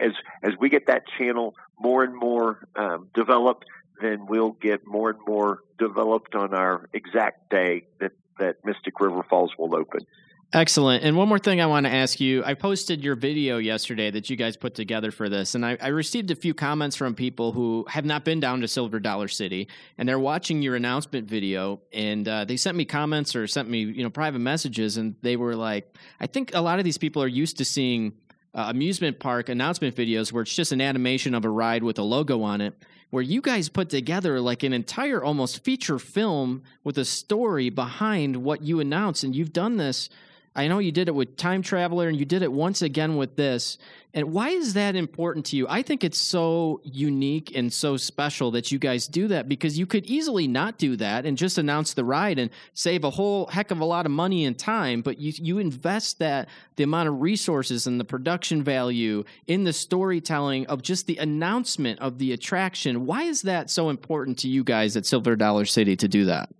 as 0.00 0.12
as 0.42 0.52
we 0.58 0.68
get 0.68 0.86
that 0.86 1.04
channel 1.18 1.54
more 1.78 2.04
and 2.04 2.14
more 2.14 2.68
um, 2.76 3.08
developed, 3.14 3.64
then 4.00 4.26
we'll 4.26 4.52
get 4.52 4.86
more 4.86 5.10
and 5.10 5.18
more 5.26 5.62
developed 5.78 6.34
on 6.34 6.54
our 6.54 6.88
exact 6.92 7.50
day 7.50 7.86
that 8.00 8.12
that 8.38 8.64
Mystic 8.64 9.00
River 9.00 9.24
Falls 9.28 9.52
will 9.58 9.74
open. 9.74 10.06
Excellent. 10.54 11.02
And 11.02 11.16
one 11.16 11.28
more 11.28 11.38
thing 11.38 11.62
I 11.62 11.66
want 11.66 11.86
to 11.86 11.92
ask 11.92 12.20
you. 12.20 12.44
I 12.44 12.52
posted 12.52 13.02
your 13.02 13.14
video 13.14 13.56
yesterday 13.56 14.10
that 14.10 14.28
you 14.28 14.36
guys 14.36 14.54
put 14.54 14.74
together 14.74 15.10
for 15.10 15.30
this, 15.30 15.54
and 15.54 15.64
I, 15.64 15.78
I, 15.80 15.88
received 15.88 16.30
a 16.30 16.34
few 16.34 16.52
comments 16.52 16.94
from 16.94 17.14
people 17.14 17.52
who 17.52 17.86
have 17.88 18.04
not 18.04 18.26
been 18.26 18.38
down 18.38 18.60
to 18.60 18.68
Silver 18.68 19.00
Dollar 19.00 19.28
City, 19.28 19.68
and 19.96 20.06
they're 20.06 20.18
watching 20.18 20.60
your 20.60 20.76
announcement 20.76 21.26
video, 21.26 21.80
and 21.90 22.28
uh, 22.28 22.44
they 22.44 22.58
sent 22.58 22.76
me 22.76 22.84
comments 22.84 23.34
or 23.34 23.46
sent 23.46 23.70
me 23.70 23.80
you 23.80 24.02
know 24.02 24.10
private 24.10 24.40
messages, 24.40 24.98
and 24.98 25.14
they 25.22 25.36
were 25.36 25.56
like, 25.56 25.96
I 26.20 26.26
think 26.26 26.54
a 26.54 26.60
lot 26.60 26.78
of 26.78 26.84
these 26.84 26.98
people 26.98 27.22
are 27.22 27.28
used 27.28 27.56
to 27.56 27.64
seeing 27.64 28.12
uh, 28.54 28.66
amusement 28.68 29.20
park 29.20 29.48
announcement 29.48 29.96
videos 29.96 30.32
where 30.32 30.42
it's 30.42 30.54
just 30.54 30.70
an 30.70 30.82
animation 30.82 31.34
of 31.34 31.46
a 31.46 31.48
ride 31.48 31.82
with 31.82 31.98
a 31.98 32.02
logo 32.02 32.42
on 32.42 32.60
it 32.60 32.74
where 33.08 33.22
you 33.22 33.40
guys 33.40 33.70
put 33.70 33.88
together 33.88 34.40
like 34.40 34.62
an 34.62 34.74
entire 34.74 35.24
almost 35.24 35.64
feature 35.64 35.98
film 35.98 36.62
with 36.84 36.98
a 36.98 37.04
story 37.06 37.70
behind 37.70 38.36
what 38.36 38.62
you 38.62 38.80
announce 38.80 39.22
and 39.22 39.34
you've 39.34 39.54
done 39.54 39.78
this 39.78 40.10
I 40.54 40.68
know 40.68 40.80
you 40.80 40.92
did 40.92 41.08
it 41.08 41.14
with 41.14 41.36
Time 41.36 41.62
Traveler 41.62 42.08
and 42.08 42.18
you 42.18 42.26
did 42.26 42.42
it 42.42 42.52
once 42.52 42.82
again 42.82 43.16
with 43.16 43.36
this. 43.36 43.78
And 44.12 44.34
why 44.34 44.50
is 44.50 44.74
that 44.74 44.94
important 44.94 45.46
to 45.46 45.56
you? 45.56 45.66
I 45.66 45.80
think 45.80 46.04
it's 46.04 46.18
so 46.18 46.82
unique 46.84 47.56
and 47.56 47.72
so 47.72 47.96
special 47.96 48.50
that 48.50 48.70
you 48.70 48.78
guys 48.78 49.06
do 49.06 49.28
that 49.28 49.48
because 49.48 49.78
you 49.78 49.86
could 49.86 50.04
easily 50.04 50.46
not 50.46 50.76
do 50.76 50.96
that 50.96 51.24
and 51.24 51.38
just 51.38 51.56
announce 51.56 51.94
the 51.94 52.04
ride 52.04 52.38
and 52.38 52.50
save 52.74 53.04
a 53.04 53.10
whole 53.10 53.46
heck 53.46 53.70
of 53.70 53.80
a 53.80 53.86
lot 53.86 54.04
of 54.04 54.12
money 54.12 54.44
and 54.44 54.58
time, 54.58 55.00
but 55.00 55.18
you 55.18 55.32
you 55.36 55.58
invest 55.58 56.18
that 56.18 56.50
the 56.76 56.84
amount 56.84 57.08
of 57.08 57.22
resources 57.22 57.86
and 57.86 57.98
the 57.98 58.04
production 58.04 58.62
value 58.62 59.24
in 59.46 59.64
the 59.64 59.72
storytelling 59.72 60.66
of 60.66 60.82
just 60.82 61.06
the 61.06 61.16
announcement 61.16 61.98
of 62.00 62.18
the 62.18 62.32
attraction. 62.32 63.06
Why 63.06 63.22
is 63.22 63.42
that 63.42 63.70
so 63.70 63.88
important 63.88 64.40
to 64.40 64.48
you 64.48 64.62
guys 64.62 64.94
at 64.94 65.06
Silver 65.06 65.36
Dollar 65.36 65.64
City 65.64 65.96
to 65.96 66.08
do 66.08 66.26
that? 66.26 66.50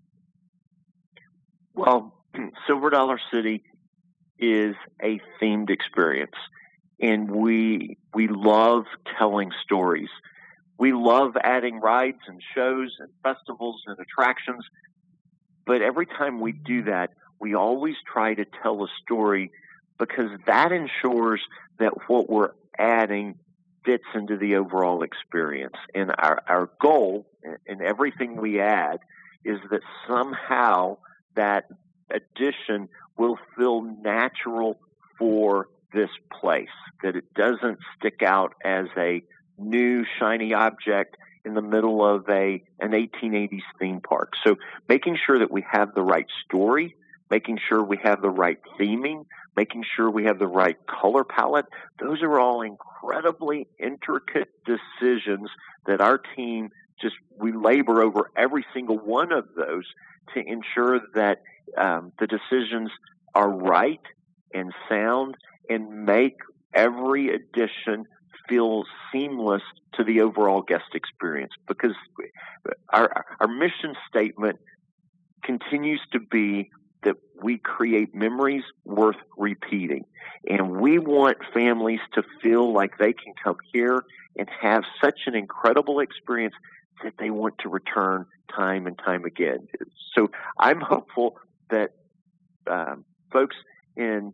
Well, 1.75 2.15
Silver 2.67 2.89
Dollar 2.89 3.21
City 3.31 3.63
is 4.43 4.75
a 5.01 5.21
themed 5.41 5.71
experience. 5.71 6.35
And 7.01 7.31
we 7.31 7.97
we 8.13 8.29
love 8.29 8.85
telling 9.19 9.51
stories. 9.65 10.11
We 10.79 10.93
love 10.93 11.37
adding 11.43 11.81
rides 11.81 12.19
and 12.27 12.43
shows 12.55 12.97
and 12.99 13.09
festivals 13.23 13.83
and 13.87 13.97
attractions. 13.99 14.65
But 15.65 15.81
every 15.81 16.07
time 16.07 16.41
we 16.41 16.53
do 16.53 16.85
that, 16.85 17.11
we 17.41 17.55
always 17.55 17.95
try 18.13 18.35
to 18.35 18.45
tell 18.63 18.83
a 18.85 18.89
story 19.03 19.53
because 19.99 20.31
that 20.47 20.73
ensures 20.73 21.41
that 21.79 22.09
what 22.09 22.29
we're 22.29 22.53
adding 22.79 23.37
fits 23.85 24.05
into 24.15 24.37
the 24.37 24.57
overall 24.57 25.03
experience. 25.03 25.77
And 25.95 26.11
our, 26.19 26.43
our 26.49 26.71
goal 26.81 27.27
in 27.67 27.81
everything 27.81 28.37
we 28.37 28.61
add 28.61 28.99
is 29.45 29.59
that 29.71 29.83
somehow 30.09 30.99
that 31.35 31.67
addition 32.11 32.89
will 33.17 33.39
feel 33.57 33.83
natural 33.83 34.79
for 35.19 35.69
this 35.93 36.11
place, 36.41 36.69
that 37.03 37.17
it 37.17 37.33
doesn't 37.35 37.79
stick 37.99 38.23
out 38.23 38.55
as 38.65 38.87
a 38.97 39.23
new 39.59 40.05
shiny 40.19 40.55
object 40.55 41.17
in 41.45 41.55
the 41.55 41.63
middle 41.63 42.05
of 42.05 42.29
a 42.29 42.63
an 42.79 42.93
1880s 42.93 43.63
theme 43.79 44.01
park. 44.01 44.33
So 44.45 44.57
making 44.89 45.19
sure 45.27 45.39
that 45.39 45.51
we 45.51 45.65
have 45.71 45.95
the 45.95 46.03
right 46.03 46.27
story, 46.45 46.97
making 47.31 47.59
sure 47.69 47.83
we 47.83 47.99
have 48.03 48.23
the 48.23 48.31
right 48.31 48.59
theming, 48.79 49.27
making 49.57 49.85
sure 49.97 50.11
we 50.11 50.25
have 50.25 50.39
the 50.39 50.47
right 50.47 50.77
color 50.87 51.25
palette, 51.25 51.67
those 52.01 52.23
are 52.23 52.39
all 52.39 52.63
incredibly 52.63 53.67
intricate 53.79 54.49
decisions 54.65 55.51
that 55.87 56.01
our 56.01 56.19
team 56.37 56.71
just 57.01 57.17
we 57.37 57.53
labor 57.53 58.03
over 58.03 58.31
every 58.37 58.65
single 58.73 58.99
one 58.99 59.33
of 59.33 59.49
those 59.57 59.85
to 60.35 60.41
ensure 60.41 61.01
that 61.15 61.43
um, 61.77 62.13
the 62.19 62.27
decisions 62.27 62.91
are 63.35 63.51
right 63.51 64.01
and 64.53 64.73
sound 64.89 65.37
and 65.69 66.05
make 66.05 66.37
every 66.75 67.35
addition 67.35 68.07
feel 68.49 68.85
seamless 69.13 69.63
to 69.95 70.05
the 70.05 70.21
overall 70.21 70.63
guest 70.63 70.95
experience. 70.95 71.53
Because 71.67 71.95
our 72.93 73.25
our 73.41 73.49
mission 73.49 73.95
statement 74.09 74.59
continues 75.43 76.01
to 76.13 76.21
be 76.21 76.71
that 77.03 77.17
we 77.43 77.59
create 77.59 78.15
memories 78.15 78.63
worth 78.85 79.17
repeating. 79.37 80.05
And 80.49 80.81
we 80.81 80.99
want 80.99 81.39
families 81.53 82.01
to 82.15 82.23
feel 82.41 82.73
like 82.73 82.99
they 82.99 83.13
can 83.13 83.35
come 83.43 83.57
here 83.73 84.05
and 84.37 84.49
have 84.61 84.85
such 85.03 85.21
an 85.27 85.35
incredible 85.35 86.01
experience 86.01 86.55
that 87.03 87.15
they 87.19 87.31
want 87.31 87.59
to 87.59 87.69
return 87.69 88.27
time 88.55 88.87
and 88.87 88.99
time 88.99 89.25
again. 89.25 89.67
So 90.15 90.31
i'm 90.59 90.81
hopeful 90.81 91.37
that 91.73 91.91
um, 92.67 93.05
folks 93.33 93.57
in 93.97 94.33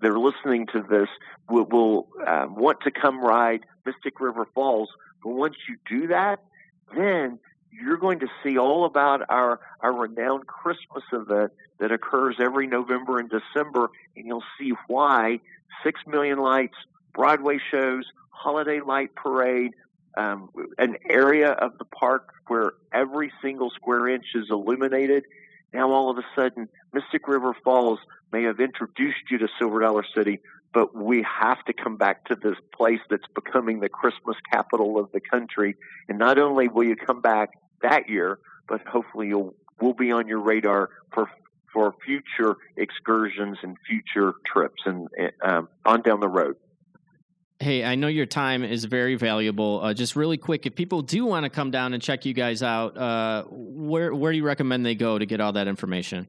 that 0.00 0.10
are 0.10 0.18
listening 0.18 0.66
to 0.66 0.82
this 0.82 1.08
will, 1.48 1.64
will 1.64 2.08
um, 2.26 2.54
want 2.54 2.80
to 2.82 2.90
come 2.90 3.20
ride 3.20 3.64
Mystic 3.84 4.20
River 4.20 4.46
Falls. 4.54 4.88
But 5.22 5.30
once 5.30 5.56
you 5.68 5.76
do 5.88 6.08
that, 6.08 6.40
then 6.96 7.38
you're 7.70 7.96
going 7.96 8.20
to 8.20 8.28
see 8.42 8.58
all 8.58 8.84
about 8.84 9.22
our 9.28 9.60
our 9.80 9.92
renowned 9.92 10.46
Christmas 10.46 11.04
event 11.12 11.52
that 11.78 11.92
occurs 11.92 12.36
every 12.40 12.66
November 12.66 13.18
and 13.18 13.30
December, 13.30 13.90
and 14.16 14.26
you'll 14.26 14.42
see 14.58 14.72
why 14.88 15.40
six 15.84 16.00
million 16.06 16.38
lights, 16.38 16.76
Broadway 17.14 17.58
shows, 17.70 18.04
holiday 18.30 18.80
light 18.80 19.14
parade, 19.14 19.74
um, 20.16 20.50
an 20.78 20.96
area 21.08 21.50
of 21.50 21.78
the 21.78 21.84
park 21.84 22.32
where 22.48 22.72
every 22.92 23.32
single 23.42 23.70
square 23.70 24.08
inch 24.08 24.26
is 24.34 24.46
illuminated. 24.50 25.24
Now 25.72 25.90
all 25.90 26.10
of 26.10 26.18
a 26.18 26.24
sudden, 26.34 26.68
Mystic 26.92 27.28
River 27.28 27.54
Falls 27.64 27.98
may 28.32 28.44
have 28.44 28.60
introduced 28.60 29.30
you 29.30 29.38
to 29.38 29.48
Silver 29.58 29.80
Dollar 29.80 30.04
City, 30.16 30.40
but 30.72 30.94
we 30.94 31.24
have 31.40 31.62
to 31.64 31.72
come 31.72 31.96
back 31.96 32.26
to 32.26 32.36
this 32.36 32.56
place 32.74 33.00
that's 33.10 33.26
becoming 33.34 33.80
the 33.80 33.88
Christmas 33.88 34.36
capital 34.50 34.98
of 34.98 35.10
the 35.12 35.20
country. 35.20 35.76
And 36.08 36.18
not 36.18 36.38
only 36.38 36.68
will 36.68 36.84
you 36.84 36.96
come 36.96 37.20
back 37.20 37.50
that 37.82 38.08
year, 38.08 38.38
but 38.68 38.86
hopefully 38.86 39.28
you'll 39.28 39.54
will 39.80 39.94
be 39.94 40.10
on 40.10 40.26
your 40.26 40.40
radar 40.40 40.90
for 41.12 41.30
for 41.72 41.94
future 42.04 42.56
excursions 42.76 43.58
and 43.62 43.76
future 43.86 44.34
trips 44.46 44.82
and 44.86 45.08
um, 45.42 45.68
on 45.84 46.02
down 46.02 46.20
the 46.20 46.28
road. 46.28 46.56
Hey, 47.60 47.84
I 47.84 47.96
know 47.96 48.06
your 48.06 48.26
time 48.26 48.62
is 48.62 48.84
very 48.84 49.16
valuable. 49.16 49.80
Uh, 49.82 49.92
just 49.92 50.14
really 50.14 50.36
quick, 50.36 50.64
if 50.64 50.76
people 50.76 51.02
do 51.02 51.24
want 51.24 51.42
to 51.42 51.50
come 51.50 51.72
down 51.72 51.92
and 51.92 52.00
check 52.00 52.24
you 52.24 52.32
guys 52.32 52.62
out, 52.62 52.96
uh, 52.96 53.44
where 53.50 54.14
where 54.14 54.30
do 54.30 54.38
you 54.38 54.44
recommend 54.44 54.86
they 54.86 54.94
go 54.94 55.18
to 55.18 55.26
get 55.26 55.40
all 55.40 55.52
that 55.52 55.66
information? 55.66 56.28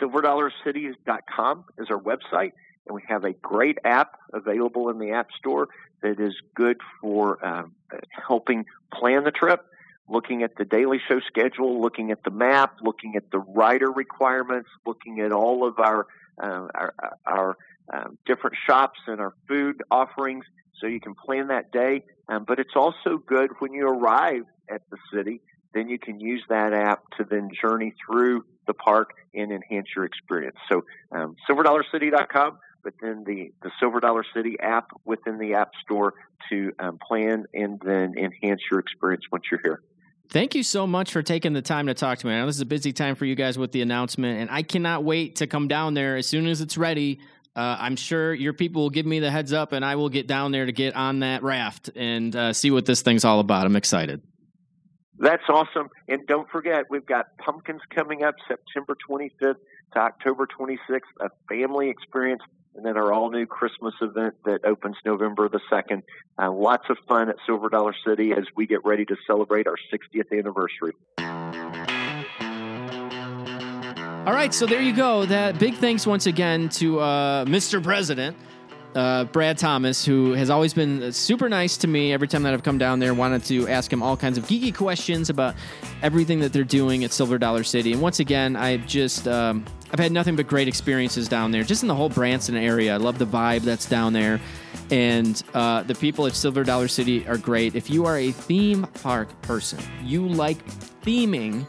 SilverDollarCities.com 0.00 1.64
is 1.78 1.88
our 1.90 1.98
website, 1.98 2.52
and 2.86 2.94
we 2.94 3.02
have 3.08 3.24
a 3.24 3.32
great 3.32 3.78
app 3.84 4.20
available 4.32 4.90
in 4.90 5.00
the 5.00 5.10
App 5.10 5.30
Store 5.36 5.70
that 6.02 6.20
is 6.20 6.34
good 6.54 6.80
for 7.00 7.44
um, 7.44 7.72
helping 8.10 8.64
plan 8.94 9.24
the 9.24 9.32
trip, 9.32 9.66
looking 10.08 10.44
at 10.44 10.54
the 10.56 10.64
daily 10.64 11.00
show 11.08 11.18
schedule, 11.18 11.80
looking 11.80 12.12
at 12.12 12.22
the 12.22 12.30
map, 12.30 12.76
looking 12.80 13.16
at 13.16 13.32
the 13.32 13.38
rider 13.38 13.90
requirements, 13.90 14.68
looking 14.86 15.18
at 15.18 15.32
all 15.32 15.66
of 15.66 15.80
our 15.80 16.06
uh, 16.40 16.68
our, 16.74 16.94
our 17.26 17.56
um, 17.92 18.18
different 18.26 18.56
shops 18.66 18.98
and 19.06 19.20
our 19.20 19.34
food 19.48 19.82
offerings 19.90 20.44
so 20.80 20.86
you 20.86 21.00
can 21.00 21.14
plan 21.14 21.48
that 21.48 21.72
day. 21.72 22.04
Um, 22.28 22.44
but 22.46 22.58
it's 22.58 22.74
also 22.74 23.18
good 23.18 23.50
when 23.58 23.72
you 23.72 23.86
arrive 23.86 24.44
at 24.68 24.82
the 24.90 24.96
city, 25.12 25.40
then 25.74 25.88
you 25.88 25.98
can 25.98 26.20
use 26.20 26.42
that 26.48 26.72
app 26.72 27.02
to 27.18 27.24
then 27.24 27.50
journey 27.60 27.94
through 28.04 28.44
the 28.66 28.74
park 28.74 29.10
and 29.34 29.52
enhance 29.52 29.86
your 29.94 30.04
experience. 30.04 30.56
So 30.70 30.84
um, 31.12 31.36
silverdollarcity.com, 31.48 32.58
but 32.82 32.94
then 33.00 33.24
the, 33.24 33.52
the 33.62 33.70
Silver 33.78 34.00
Dollar 34.00 34.24
City 34.34 34.56
app 34.60 34.88
within 35.04 35.38
the 35.38 35.54
App 35.54 35.70
Store 35.84 36.14
to 36.50 36.72
um, 36.78 36.98
plan 36.98 37.46
and 37.54 37.80
then 37.84 38.14
enhance 38.18 38.60
your 38.70 38.80
experience 38.80 39.24
once 39.30 39.44
you're 39.50 39.60
here. 39.62 39.82
Thank 40.28 40.56
you 40.56 40.64
so 40.64 40.86
much 40.86 41.12
for 41.12 41.22
taking 41.22 41.52
the 41.52 41.62
time 41.62 41.86
to 41.86 41.94
talk 41.94 42.18
to 42.18 42.26
me. 42.26 42.34
I 42.34 42.40
know 42.40 42.46
this 42.46 42.56
is 42.56 42.60
a 42.60 42.66
busy 42.66 42.92
time 42.92 43.14
for 43.14 43.24
you 43.24 43.36
guys 43.36 43.56
with 43.56 43.70
the 43.70 43.80
announcement, 43.80 44.40
and 44.40 44.50
I 44.50 44.62
cannot 44.62 45.04
wait 45.04 45.36
to 45.36 45.46
come 45.46 45.68
down 45.68 45.94
there 45.94 46.16
as 46.16 46.26
soon 46.26 46.46
as 46.46 46.60
it's 46.60 46.76
ready. 46.76 47.20
Uh, 47.56 47.74
I'm 47.80 47.96
sure 47.96 48.34
your 48.34 48.52
people 48.52 48.82
will 48.82 48.90
give 48.90 49.06
me 49.06 49.18
the 49.18 49.30
heads 49.30 49.54
up, 49.54 49.72
and 49.72 49.82
I 49.82 49.96
will 49.96 50.10
get 50.10 50.26
down 50.26 50.52
there 50.52 50.66
to 50.66 50.72
get 50.72 50.94
on 50.94 51.20
that 51.20 51.42
raft 51.42 51.88
and 51.96 52.36
uh, 52.36 52.52
see 52.52 52.70
what 52.70 52.84
this 52.84 53.00
thing's 53.00 53.24
all 53.24 53.40
about. 53.40 53.64
I'm 53.64 53.76
excited. 53.76 54.20
That's 55.18 55.44
awesome. 55.48 55.88
And 56.06 56.26
don't 56.26 56.48
forget, 56.50 56.84
we've 56.90 57.06
got 57.06 57.38
pumpkins 57.38 57.80
coming 57.94 58.22
up 58.22 58.34
September 58.46 58.94
25th 59.08 59.54
to 59.94 59.98
October 59.98 60.46
26th, 60.46 61.00
a 61.18 61.30
family 61.48 61.88
experience, 61.88 62.42
and 62.74 62.84
then 62.84 62.98
our 62.98 63.10
all 63.10 63.30
new 63.30 63.46
Christmas 63.46 63.94
event 64.02 64.34
that 64.44 64.66
opens 64.66 64.96
November 65.06 65.48
the 65.48 65.60
2nd. 65.72 66.02
Uh, 66.38 66.52
lots 66.52 66.84
of 66.90 66.98
fun 67.08 67.30
at 67.30 67.36
Silver 67.46 67.70
Dollar 67.70 67.94
City 68.06 68.32
as 68.32 68.44
we 68.54 68.66
get 68.66 68.84
ready 68.84 69.06
to 69.06 69.16
celebrate 69.26 69.66
our 69.66 69.76
60th 69.90 70.38
anniversary. 70.38 70.92
All 74.26 74.32
right, 74.32 74.52
so 74.52 74.66
there 74.66 74.82
you 74.82 74.92
go. 74.92 75.24
That 75.24 75.56
big 75.60 75.76
thanks 75.76 76.04
once 76.04 76.26
again 76.26 76.68
to 76.70 76.98
uh, 76.98 77.44
Mr. 77.44 77.80
President. 77.80 78.36
Uh, 78.92 79.22
Brad 79.22 79.56
Thomas, 79.56 80.04
who 80.04 80.32
has 80.32 80.50
always 80.50 80.74
been 80.74 81.12
super 81.12 81.48
nice 81.48 81.76
to 81.76 81.86
me 81.86 82.12
every 82.12 82.26
time 82.26 82.42
that 82.42 82.52
I've 82.52 82.64
come 82.64 82.76
down 82.76 82.98
there. 82.98 83.14
Wanted 83.14 83.44
to 83.44 83.68
ask 83.68 83.92
him 83.92 84.02
all 84.02 84.16
kinds 84.16 84.36
of 84.36 84.44
geeky 84.46 84.74
questions 84.74 85.30
about 85.30 85.54
everything 86.02 86.40
that 86.40 86.52
they're 86.52 86.64
doing 86.64 87.04
at 87.04 87.12
Silver 87.12 87.38
Dollar 87.38 87.62
City. 87.62 87.92
And 87.92 88.02
once 88.02 88.18
again, 88.18 88.56
I've 88.56 88.84
just 88.88 89.28
um, 89.28 89.64
I've 89.92 90.00
had 90.00 90.10
nothing 90.10 90.34
but 90.34 90.48
great 90.48 90.66
experiences 90.66 91.28
down 91.28 91.52
there, 91.52 91.62
just 91.62 91.82
in 91.82 91.88
the 91.88 91.94
whole 91.94 92.08
Branson 92.08 92.56
area. 92.56 92.94
I 92.94 92.96
love 92.96 93.18
the 93.20 93.26
vibe 93.26 93.60
that's 93.60 93.86
down 93.88 94.12
there, 94.12 94.40
and 94.90 95.40
uh, 95.54 95.84
the 95.84 95.94
people 95.94 96.26
at 96.26 96.34
Silver 96.34 96.64
Dollar 96.64 96.88
City 96.88 97.24
are 97.28 97.38
great. 97.38 97.76
If 97.76 97.90
you 97.90 98.06
are 98.06 98.18
a 98.18 98.32
theme 98.32 98.88
park 99.02 99.40
person, 99.42 99.78
you 100.02 100.26
like 100.26 100.66
theming 101.02 101.64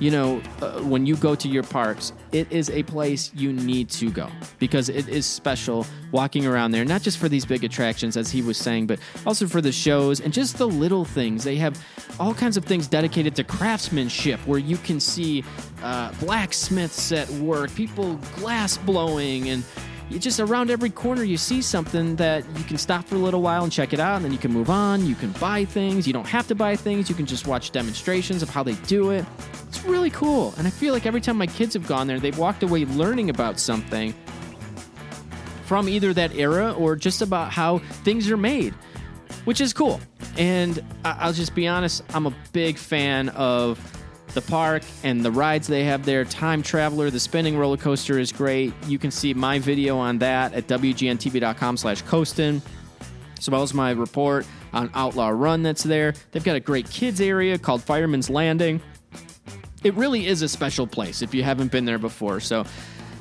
you 0.00 0.10
know, 0.10 0.42
uh, 0.60 0.80
when 0.80 1.06
you 1.06 1.16
go 1.16 1.34
to 1.34 1.48
your 1.48 1.62
parks, 1.62 2.12
it 2.32 2.50
is 2.50 2.70
a 2.70 2.82
place 2.82 3.30
you 3.34 3.52
need 3.52 3.88
to 3.90 4.10
go 4.10 4.28
because 4.58 4.88
it 4.88 5.08
is 5.08 5.26
special 5.26 5.86
walking 6.10 6.46
around 6.46 6.72
there, 6.72 6.84
not 6.84 7.02
just 7.02 7.18
for 7.18 7.28
these 7.28 7.44
big 7.44 7.64
attractions, 7.64 8.16
as 8.16 8.30
he 8.30 8.42
was 8.42 8.56
saying, 8.56 8.86
but 8.86 8.98
also 9.26 9.46
for 9.46 9.60
the 9.60 9.72
shows 9.72 10.20
and 10.20 10.32
just 10.32 10.58
the 10.58 10.66
little 10.66 11.04
things. 11.04 11.44
They 11.44 11.56
have 11.56 11.82
all 12.18 12.34
kinds 12.34 12.56
of 12.56 12.64
things 12.64 12.86
dedicated 12.88 13.34
to 13.36 13.44
craftsmanship 13.44 14.40
where 14.40 14.58
you 14.58 14.76
can 14.78 15.00
see 15.00 15.44
uh, 15.82 16.12
blacksmiths 16.20 17.12
at 17.12 17.28
work, 17.30 17.74
people 17.74 18.14
glass 18.36 18.76
blowing, 18.76 19.48
and 19.48 19.64
just 20.10 20.40
around 20.40 20.70
every 20.70 20.90
corner 20.90 21.24
you 21.24 21.36
see 21.36 21.62
something 21.62 22.16
that 22.16 22.44
you 22.58 22.64
can 22.64 22.76
stop 22.78 23.06
for 23.06 23.14
a 23.14 23.18
little 23.18 23.42
while 23.42 23.64
and 23.64 23.72
check 23.72 23.92
it 23.92 24.00
out 24.00 24.16
and 24.16 24.24
then 24.24 24.32
you 24.32 24.38
can 24.38 24.52
move 24.52 24.70
on. 24.70 25.06
You 25.06 25.14
can 25.14 25.32
buy 25.32 25.64
things. 25.64 26.06
You 26.06 26.12
don't 26.12 26.26
have 26.26 26.46
to 26.48 26.54
buy 26.54 26.76
things. 26.76 27.08
You 27.08 27.14
can 27.14 27.26
just 27.26 27.46
watch 27.46 27.70
demonstrations 27.70 28.42
of 28.42 28.50
how 28.50 28.62
they 28.62 28.74
do 28.86 29.10
it. 29.10 29.24
It's 29.68 29.84
really 29.84 30.10
cool. 30.10 30.54
And 30.58 30.66
i 30.66 30.70
feel 30.70 30.92
like 30.92 31.06
every 31.06 31.20
time 31.20 31.36
my 31.36 31.46
kids 31.46 31.74
have 31.74 31.86
gone 31.86 32.06
there 32.06 32.20
they've 32.20 32.38
walked 32.38 32.62
away 32.62 32.84
learning 32.84 33.30
about 33.30 33.58
something 33.58 34.14
from 35.64 35.88
either 35.88 36.12
that 36.12 36.34
era 36.34 36.72
or 36.72 36.96
just 36.96 37.22
about 37.22 37.50
how 37.52 37.78
things 38.04 38.30
are 38.30 38.36
made 38.36 38.74
which 39.44 39.60
is 39.60 39.72
cool. 39.72 40.00
And 40.36 40.82
i'll 41.04 41.32
just 41.32 41.54
be 41.54 41.66
honest 41.66 42.02
i'm 42.14 42.26
a 42.26 42.34
big 42.52 42.78
fan 42.78 43.28
of 43.30 43.78
the 44.34 44.42
park 44.42 44.82
and 45.02 45.24
the 45.24 45.30
rides 45.30 45.66
they 45.66 45.84
have 45.84 46.04
there. 46.04 46.24
Time 46.24 46.62
Traveler, 46.62 47.10
the 47.10 47.20
spinning 47.20 47.56
roller 47.56 47.76
coaster 47.76 48.18
is 48.18 48.32
great. 48.32 48.72
You 48.86 48.98
can 48.98 49.10
see 49.10 49.34
my 49.34 49.58
video 49.58 49.98
on 49.98 50.18
that 50.18 50.54
at 50.54 50.66
wgntv.com 50.66 51.76
slash 51.76 52.02
coastin, 52.04 52.60
as 53.38 53.50
well 53.50 53.62
as 53.62 53.74
my 53.74 53.90
report 53.90 54.46
on 54.72 54.90
Outlaw 54.94 55.28
Run 55.28 55.62
that's 55.62 55.82
there. 55.82 56.14
They've 56.30 56.44
got 56.44 56.56
a 56.56 56.60
great 56.60 56.88
kids 56.90 57.20
area 57.20 57.58
called 57.58 57.82
Fireman's 57.82 58.30
Landing. 58.30 58.80
It 59.84 59.94
really 59.94 60.26
is 60.26 60.42
a 60.42 60.48
special 60.48 60.86
place 60.86 61.22
if 61.22 61.34
you 61.34 61.42
haven't 61.42 61.72
been 61.72 61.84
there 61.84 61.98
before. 61.98 62.40
So 62.40 62.64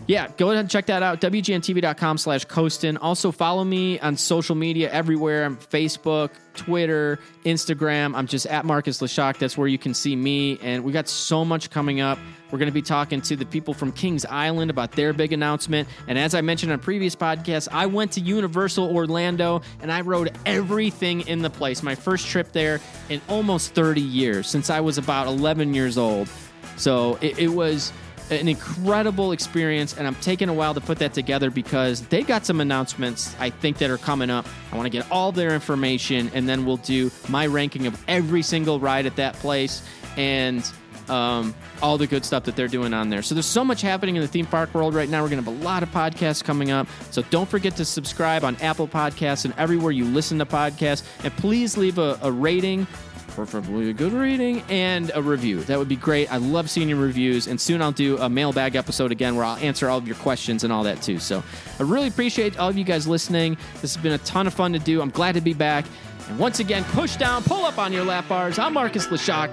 yeah, 0.08 0.28
go 0.38 0.50
ahead 0.50 0.62
and 0.62 0.70
check 0.70 0.88
that 0.88 1.04
out. 1.04 1.22
WGNTV.com 1.22 2.18
slash 2.18 2.46
Coastin. 2.46 2.98
Also 3.02 3.32
follow 3.32 3.64
me 3.64 4.00
on 4.00 4.18
social 4.18 4.56
media 4.56 4.92
everywhere. 4.92 5.46
I'm 5.46 5.58
Facebook, 5.58 6.32
Twitter, 6.54 7.20
Instagram. 7.46 8.16
I'm 8.16 8.28
just 8.28 8.46
at 8.48 8.66
Marcus 8.66 9.00
Leshock. 9.02 9.38
That's 9.38 9.58
where 9.58 9.68
you 9.68 9.78
can 9.78 9.94
see 9.94 10.16
me. 10.16 10.58
And 10.62 10.84
we 10.84 10.92
got 10.92 11.08
so 11.08 11.46
much 11.46 11.70
coming 11.70 12.02
up. 12.02 12.18
We're 12.52 12.60
going 12.60 12.68
to 12.68 12.74
be 12.74 12.82
talking 12.82 13.22
to 13.22 13.36
the 13.36 13.46
people 13.46 13.74
from 13.74 13.92
Kings 13.92 14.26
Island 14.26 14.70
about 14.70 14.92
their 14.92 15.14
big 15.14 15.32
announcement. 15.32 15.88
And 16.08 16.18
as 16.18 16.36
I 16.36 16.42
mentioned 16.42 16.72
on 16.72 16.80
previous 16.80 17.16
podcasts, 17.16 17.70
I 17.72 17.86
went 17.86 18.12
to 18.14 18.20
Universal 18.20 18.94
Orlando 18.94 19.62
and 19.82 19.92
I 19.92 20.02
rode 20.02 20.38
everything 20.46 21.22
in 21.28 21.42
the 21.42 21.50
place. 21.50 21.82
My 21.82 21.96
first 21.96 22.28
trip 22.28 22.52
there 22.52 22.82
in 23.10 23.22
almost 23.30 23.74
30 23.74 24.02
years, 24.02 24.48
since 24.48 24.70
I 24.70 24.82
was 24.82 24.98
about 24.98 25.28
11 25.28 25.74
years 25.74 25.98
old. 25.98 26.28
So 26.76 27.18
it, 27.22 27.40
it 27.40 27.50
was 27.50 27.94
an 28.32 28.48
incredible 28.48 29.32
experience, 29.32 29.98
and 29.98 30.08
I'm 30.08 30.16
taking 30.16 30.50
a 30.50 30.54
while 30.54 30.74
to 30.74 30.82
put 30.82 31.00
that 31.00 31.14
together 31.14 31.50
because 31.50 32.02
they've 32.08 32.26
got 32.26 32.46
some 32.46 32.62
announcements 32.62 33.36
I 33.40 33.50
think 33.50 33.78
that 33.80 33.90
are 33.90 33.98
coming 33.98 34.30
up. 34.30 34.48
I 34.72 34.78
want 34.78 34.86
to 34.86 34.90
get 34.90 35.10
all 35.12 35.32
their 35.32 35.54
information, 35.54 36.32
and 36.34 36.48
then 36.48 36.66
we'll 36.66 36.78
do 36.78 37.12
my 37.28 37.46
ranking 37.46 37.88
of 37.88 38.02
every 38.08 38.42
single 38.42 38.80
ride 38.80 39.06
at 39.06 39.16
that 39.18 39.36
place 39.36 39.84
and 40.18 40.70
um, 41.10 41.54
all 41.82 41.98
the 41.98 42.08
good 42.08 42.24
stuff 42.24 42.44
that 42.46 42.56
they're 42.56 42.68
doing 42.68 42.94
on 42.94 43.10
there. 43.10 43.22
So 43.22 43.36
there's 43.36 43.46
so 43.46 43.66
much 43.66 43.82
happening 43.82 44.16
in 44.16 44.22
the 44.22 44.28
theme 44.28 44.46
park 44.46 44.74
world 44.74 44.94
right 44.94 45.10
now. 45.10 45.22
We're 45.22 45.30
going 45.30 45.44
to 45.44 45.52
have 45.52 45.62
a 45.62 45.64
lot 45.64 45.84
of 45.84 45.90
podcasts 45.90 46.44
coming 46.44 46.72
up. 46.72 46.88
So 47.12 47.22
don't 47.24 47.50
forget 47.50 47.76
to 47.78 47.86
subscribe 47.86 48.44
on 48.44 48.56
Apple 48.58 48.88
Podcasts 48.88 49.46
and 49.46 49.54
everywhere 49.58 49.92
you 49.92 50.06
listen 50.06 50.40
to 50.40 50.46
podcasts. 50.46 51.04
And 51.24 51.36
please 51.38 51.78
leave 51.78 51.98
a, 51.98 52.18
a 52.22 52.32
rating 52.32 52.88
preferably 53.32 53.90
a 53.90 53.94
good 53.94 54.14
rating 54.14 54.62
and 54.70 55.12
a 55.16 55.22
review. 55.22 55.62
That 55.64 55.80
would 55.80 55.90
be 55.90 55.96
great. 55.96 56.32
I 56.32 56.38
love 56.38 56.70
seeing 56.70 56.90
your 56.90 57.00
reviews, 57.00 57.48
and 57.48 57.60
soon 57.60 57.82
I'll 57.82 57.92
do 57.92 58.18
a 58.18 58.30
mailbag 58.30 58.76
episode 58.76 59.12
again 59.12 59.36
where 59.36 59.46
I'll 59.46 59.58
answer 59.58 59.90
all 59.90 59.98
of 59.98 60.08
your 60.08 60.18
questions 60.18 60.64
and 60.64 60.72
all 60.72 60.84
that 60.84 61.02
too. 61.02 61.20
So 61.20 61.44
I 61.80 61.84
really 61.84 62.08
appreciate 62.08 62.60
all 62.60 62.70
of 62.70 62.78
you 62.78 62.84
guys 62.84 63.08
listening. 63.08 63.58
This 63.82 63.96
has 63.96 64.04
been 64.04 64.14
a 64.14 64.18
ton 64.20 64.48
of 64.48 64.54
fun 64.54 64.74
to 64.74 64.80
do. 64.80 65.02
I'm 65.02 65.10
glad 65.10 65.36
to 65.36 65.42
be 65.42 65.54
back. 65.54 65.86
And 66.30 66.38
once 66.38 66.60
again, 66.60 66.84
push 66.86 67.16
down, 67.16 67.44
pull 67.44 67.66
up 67.66 67.78
on 67.78 67.92
your 67.92 68.06
lap 68.06 68.28
bars. 68.28 68.60
I'm 68.60 68.74
Marcus 68.74 69.08
Leshock. 69.08 69.52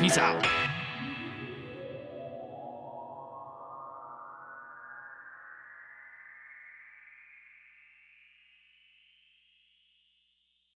Peace 0.00 0.18
out. 0.18 0.61